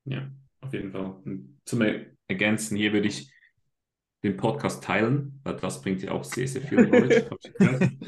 [0.04, 0.28] Ja,
[0.60, 1.20] auf jeden Fall.
[1.24, 1.82] Und zum
[2.26, 3.32] Ergänzen hier würde ich
[4.24, 7.30] den Podcast teilen, weil das bringt dir auch sehr, sehr viel Knowledge.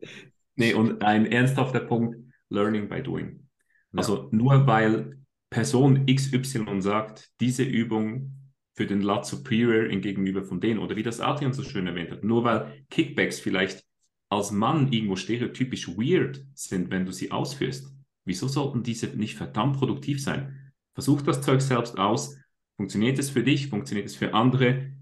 [0.54, 2.16] nee, und ein ernsthafter Punkt,
[2.50, 3.48] Learning by Doing.
[3.92, 3.98] Ja.
[3.98, 5.18] Also nur weil
[5.50, 8.47] Person XY sagt, diese Übung
[8.78, 10.78] für den Lat Superior in gegenüber von denen.
[10.78, 13.84] Oder wie das Adrian so schön erwähnt hat, nur weil Kickbacks vielleicht
[14.28, 17.92] als Mann irgendwo stereotypisch weird sind, wenn du sie ausführst,
[18.24, 20.72] wieso sollten diese nicht verdammt produktiv sein?
[20.94, 22.36] Versuch das Zeug selbst aus.
[22.76, 23.66] Funktioniert es für dich?
[23.66, 24.92] Funktioniert es für andere?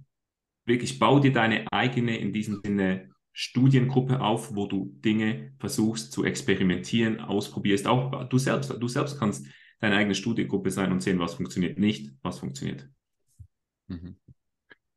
[0.64, 6.24] Wirklich bau dir deine eigene, in diesem Sinne, Studiengruppe auf, wo du Dinge versuchst zu
[6.24, 7.87] experimentieren, ausprobierst.
[7.87, 9.47] Auch du selbst, du selbst kannst
[9.81, 12.89] deine eigene Studiengruppe sein und sehen, was funktioniert nicht, was funktioniert.
[13.89, 14.16] Mhm.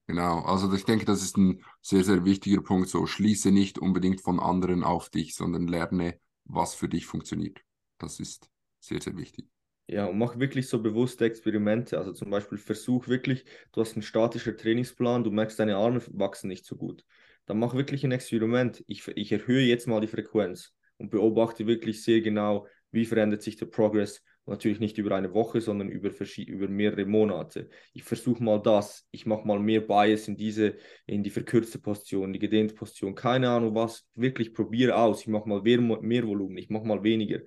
[0.08, 2.90] Genau, also ich denke, das ist ein sehr, sehr wichtiger Punkt.
[2.90, 7.62] So, schließe nicht unbedingt von anderen auf dich, sondern lerne, was für dich funktioniert.
[8.00, 9.48] Das ist sehr, sehr wichtig.
[9.86, 11.98] Ja, und mach wirklich so bewusste Experimente.
[11.98, 16.48] Also zum Beispiel versuch wirklich, du hast einen statischen Trainingsplan, du merkst, deine Arme wachsen
[16.48, 17.06] nicht so gut.
[17.46, 18.84] Dann mach wirklich ein Experiment.
[18.88, 23.58] Ich, ich erhöhe jetzt mal die Frequenz und beobachte wirklich sehr genau, wie verändert sich
[23.58, 27.70] der Progress natürlich nicht über eine Woche, sondern über, über mehrere Monate.
[27.94, 30.76] Ich versuche mal das, ich mache mal mehr Bias in diese,
[31.06, 35.22] in die verkürzte Position, die gedehnte Position, keine Ahnung was, wirklich probiere aus.
[35.22, 37.40] Ich mache mal mehr, mehr Volumen, ich mache mal weniger.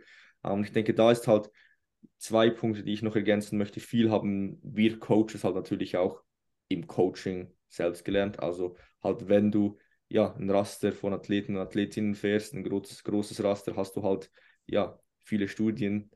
[0.42, 1.50] Und ähm, ich denke, da ist halt
[2.18, 3.80] zwei Punkte, die ich noch ergänzen möchte.
[3.80, 6.22] Viel haben wir Coaches halt natürlich auch
[6.68, 8.40] im Coaching selbst gelernt.
[8.40, 9.78] Also halt, wenn du
[10.08, 14.30] ja ein Raster von Athleten und Athletinnen fährst, ein großes, großes Raster, hast du halt
[14.66, 16.10] ja viele Studien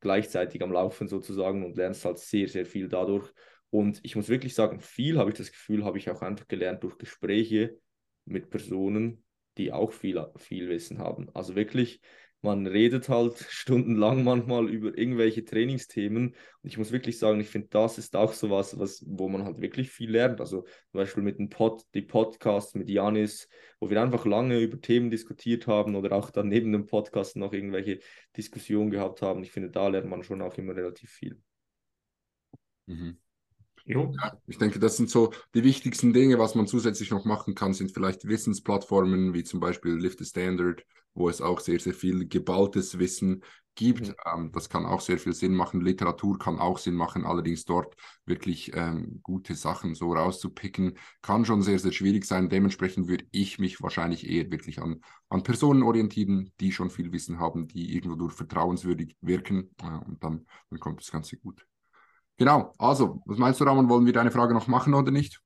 [0.00, 3.30] gleichzeitig am Laufen sozusagen und lernst halt sehr, sehr viel dadurch.
[3.70, 6.82] Und ich muss wirklich sagen, viel habe ich das Gefühl, habe ich auch einfach gelernt
[6.82, 7.78] durch Gespräche
[8.24, 9.24] mit Personen,
[9.58, 11.28] die auch viel, viel Wissen haben.
[11.34, 12.00] Also wirklich,
[12.42, 16.28] man redet halt stundenlang manchmal über irgendwelche Trainingsthemen.
[16.62, 19.44] Und ich muss wirklich sagen, ich finde, das ist auch so was, was, wo man
[19.44, 20.40] halt wirklich viel lernt.
[20.40, 24.80] Also zum Beispiel mit dem Pod, die Podcasts mit Janis, wo wir einfach lange über
[24.80, 28.00] Themen diskutiert haben oder auch dann neben dem Podcast noch irgendwelche
[28.36, 29.42] Diskussionen gehabt haben.
[29.42, 31.40] Ich finde, da lernt man schon auch immer relativ viel.
[32.86, 33.18] Mhm.
[33.86, 34.10] Ja,
[34.46, 36.38] ich denke, das sind so die wichtigsten Dinge.
[36.38, 40.84] Was man zusätzlich noch machen kann, sind vielleicht Wissensplattformen wie zum Beispiel Lift the Standard,
[41.14, 43.42] wo es auch sehr, sehr viel geballtes Wissen
[43.74, 44.08] gibt.
[44.08, 44.14] Mhm.
[44.26, 45.80] Ähm, das kann auch sehr viel Sinn machen.
[45.80, 47.94] Literatur kann auch Sinn machen, allerdings dort
[48.26, 52.48] wirklich ähm, gute Sachen so rauszupicken, kann schon sehr, sehr schwierig sein.
[52.48, 57.38] Dementsprechend würde ich mich wahrscheinlich eher wirklich an, an Personen orientieren, die schon viel Wissen
[57.38, 59.70] haben, die irgendwo durch vertrauenswürdig wirken.
[59.82, 61.66] Äh, und dann, dann kommt das Ganze gut.
[62.40, 63.90] Genau, also, was meinst du, Ramon?
[63.90, 65.42] Wollen wir deine Frage noch machen oder nicht?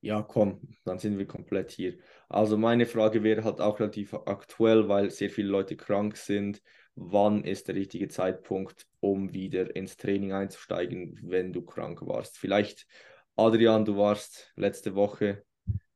[0.00, 1.98] Ja, komm, dann sind wir komplett hier.
[2.28, 6.60] Also meine Frage wäre halt auch relativ aktuell, weil sehr viele Leute krank sind.
[6.96, 12.38] Wann ist der richtige Zeitpunkt, um wieder ins Training einzusteigen, wenn du krank warst?
[12.38, 12.88] Vielleicht,
[13.36, 15.44] Adrian, du warst letzte Woche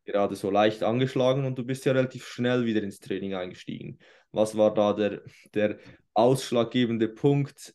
[0.04, 3.98] gerade so leicht angeschlagen und du bist ja relativ schnell wieder ins Training eingestiegen.
[4.30, 5.22] Was war da der,
[5.54, 5.80] der
[6.14, 7.74] ausschlaggebende Punkt,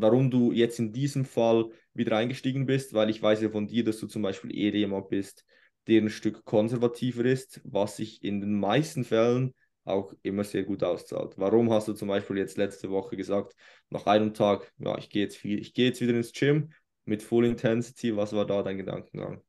[0.00, 3.84] warum du jetzt in diesem Fall wieder eingestiegen bist, weil ich weiß ja von dir,
[3.84, 5.44] dass du zum Beispiel eher jemand bist,
[5.86, 10.82] der ein Stück konservativer ist, was sich in den meisten Fällen auch immer sehr gut
[10.82, 11.34] auszahlt.
[11.36, 13.54] Warum hast du zum Beispiel jetzt letzte Woche gesagt,
[13.88, 16.72] nach einem Tag, ja, ich gehe jetzt, viel, jetzt wieder ins Gym
[17.04, 19.42] mit Full Intensity, was war da dein Gedankengang?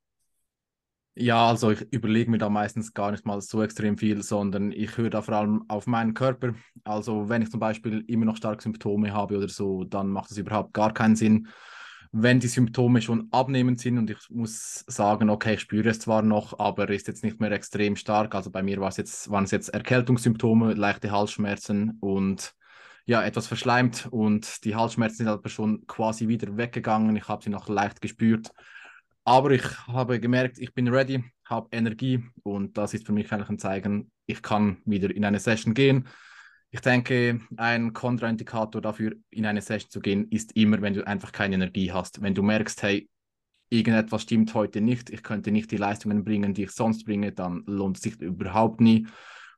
[1.20, 4.98] Ja, also ich überlege mir da meistens gar nicht mal so extrem viel, sondern ich
[4.98, 6.54] höre da vor allem auf meinen Körper.
[6.84, 10.38] Also wenn ich zum Beispiel immer noch starke Symptome habe oder so, dann macht es
[10.38, 11.48] überhaupt gar keinen Sinn.
[12.12, 16.22] Wenn die Symptome schon abnehmend sind und ich muss sagen, okay, ich spüre es zwar
[16.22, 18.36] noch, aber ist jetzt nicht mehr extrem stark.
[18.36, 22.54] Also bei mir jetzt, waren es jetzt Erkältungssymptome, leichte Halsschmerzen und
[23.06, 27.16] ja, etwas verschleimt und die Halsschmerzen sind aber schon quasi wieder weggegangen.
[27.16, 28.52] Ich habe sie noch leicht gespürt.
[29.28, 33.50] Aber ich habe gemerkt, ich bin ready, habe Energie und das ist für mich eigentlich
[33.50, 36.08] ein Zeichen, ich kann wieder in eine Session gehen.
[36.72, 41.34] Ich denke, ein Kontraindikator dafür, in eine Session zu gehen, ist immer, wenn du einfach
[41.34, 42.22] keine Energie hast.
[42.22, 43.10] Wenn du merkst, hey,
[43.68, 47.64] irgendetwas stimmt heute nicht, ich könnte nicht die Leistungen bringen, die ich sonst bringe, dann
[47.66, 49.08] lohnt es sich überhaupt nie.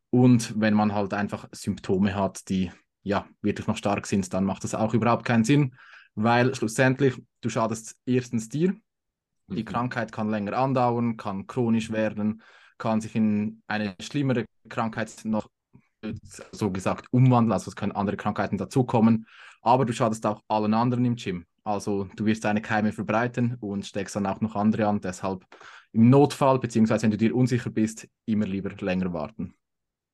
[0.09, 2.71] Und wenn man halt einfach Symptome hat, die
[3.03, 5.75] ja wirklich noch stark sind, dann macht das auch überhaupt keinen Sinn,
[6.15, 8.73] weil schlussendlich du schadest erstens dir.
[9.51, 9.65] Die mhm.
[9.65, 12.41] Krankheit kann länger andauern, kann chronisch werden,
[12.77, 15.49] kann sich in eine schlimmere Krankheit noch
[16.51, 19.27] so gesagt umwandeln, also es können andere Krankheiten dazukommen,
[19.61, 21.45] aber du schadest auch allen anderen im Gym.
[21.63, 25.01] Also du wirst deine Keime verbreiten und steckst dann auch noch andere an.
[25.01, 25.45] Deshalb
[25.91, 29.53] im Notfall, beziehungsweise wenn du dir unsicher bist, immer lieber länger warten.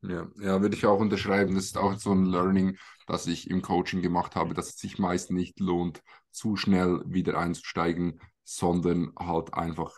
[0.02, 1.56] Ja, ja, würde ich auch unterschreiben.
[1.56, 2.78] Das ist auch so ein Learning,
[3.08, 7.38] das ich im Coaching gemacht habe, dass es sich meist nicht lohnt, zu schnell wieder
[7.38, 9.92] einzusteigen, sondern halt einfach,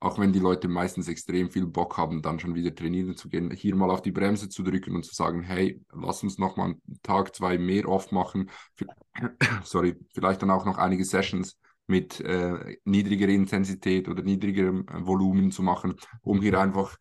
[0.00, 3.50] auch wenn die Leute meistens extrem viel Bock haben, dann schon wieder trainieren zu gehen,
[3.50, 6.66] hier mal auf die Bremse zu drücken und zu sagen, hey, lass uns noch mal
[6.66, 8.50] einen Tag, zwei mehr oft machen.
[9.64, 15.50] Sorry, vielleicht dann auch noch einige Sessions mit äh, niedrigerer Intensität oder niedrigerem äh, Volumen
[15.50, 16.96] zu machen, um hier einfach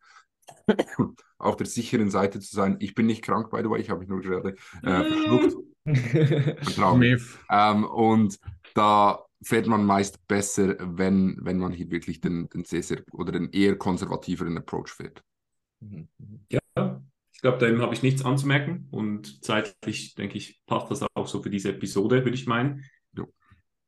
[1.38, 2.78] auf der sicheren Seite zu sein.
[2.80, 5.56] Ich bin nicht krank, by the way, ich habe mich nur gerade äh, verschluckt.
[7.50, 8.40] ähm, und
[8.74, 13.32] da fährt man meist besser, wenn, wenn man hier wirklich den, den sehr, sehr oder
[13.32, 15.24] den eher konservativeren Approach fährt.
[15.80, 16.08] Mhm.
[16.52, 17.02] Ja,
[17.38, 21.44] ich glaube, dem habe ich nichts anzumerken und zeitlich, denke ich, passt das auch so
[21.44, 22.84] für diese Episode, würde ich meinen.
[23.16, 23.26] Ja.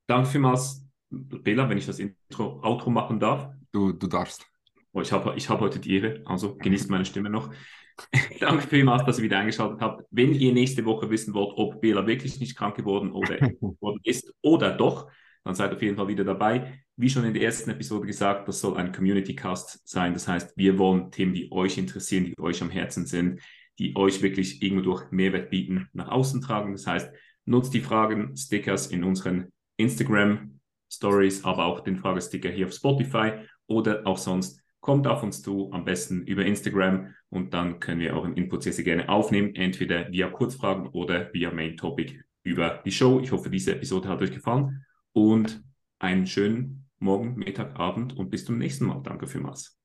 [0.06, 3.50] Danke vielmals, Bela, wenn ich das Intro, Outro machen darf.
[3.72, 4.46] Du, du darfst.
[4.92, 7.52] Oh, ich habe ich hab heute die Ehre, also genießt meine Stimme noch.
[8.40, 10.04] Danke vielmals, dass ihr wieder eingeschaltet habt.
[10.12, 14.32] Wenn ihr nächste Woche wissen wollt, ob Bela wirklich nicht krank geworden oder geworden ist
[14.42, 15.10] oder doch,
[15.44, 16.84] dann seid auf jeden Fall wieder dabei.
[16.96, 20.14] Wie schon in der ersten Episode gesagt, das soll ein Community Cast sein.
[20.14, 23.42] Das heißt, wir wollen Themen, die euch interessieren, die euch am Herzen sind,
[23.80, 26.74] die euch wirklich irgendwo durch Mehrwert bieten, nach außen tragen.
[26.74, 27.10] Das heißt,
[27.46, 30.60] nutzt die Fragen, Stickers in unseren Instagram
[30.92, 33.32] Stories, aber auch den Fragesticker hier auf Spotify
[33.68, 38.14] oder auch sonst kommt auf uns zu, am besten über Instagram und dann können wir
[38.14, 42.92] euren Input sehr, sehr gerne aufnehmen, entweder via Kurzfragen oder via Main Topic über die
[42.92, 43.20] Show.
[43.20, 44.84] Ich hoffe, diese Episode hat euch gefallen
[45.14, 45.64] und
[46.00, 49.02] einen schönen Morgen, Mittag, Abend und bis zum nächsten Mal.
[49.04, 49.78] Danke vielmals.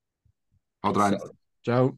[0.82, 1.18] Haut rein.
[1.62, 1.96] Ciao.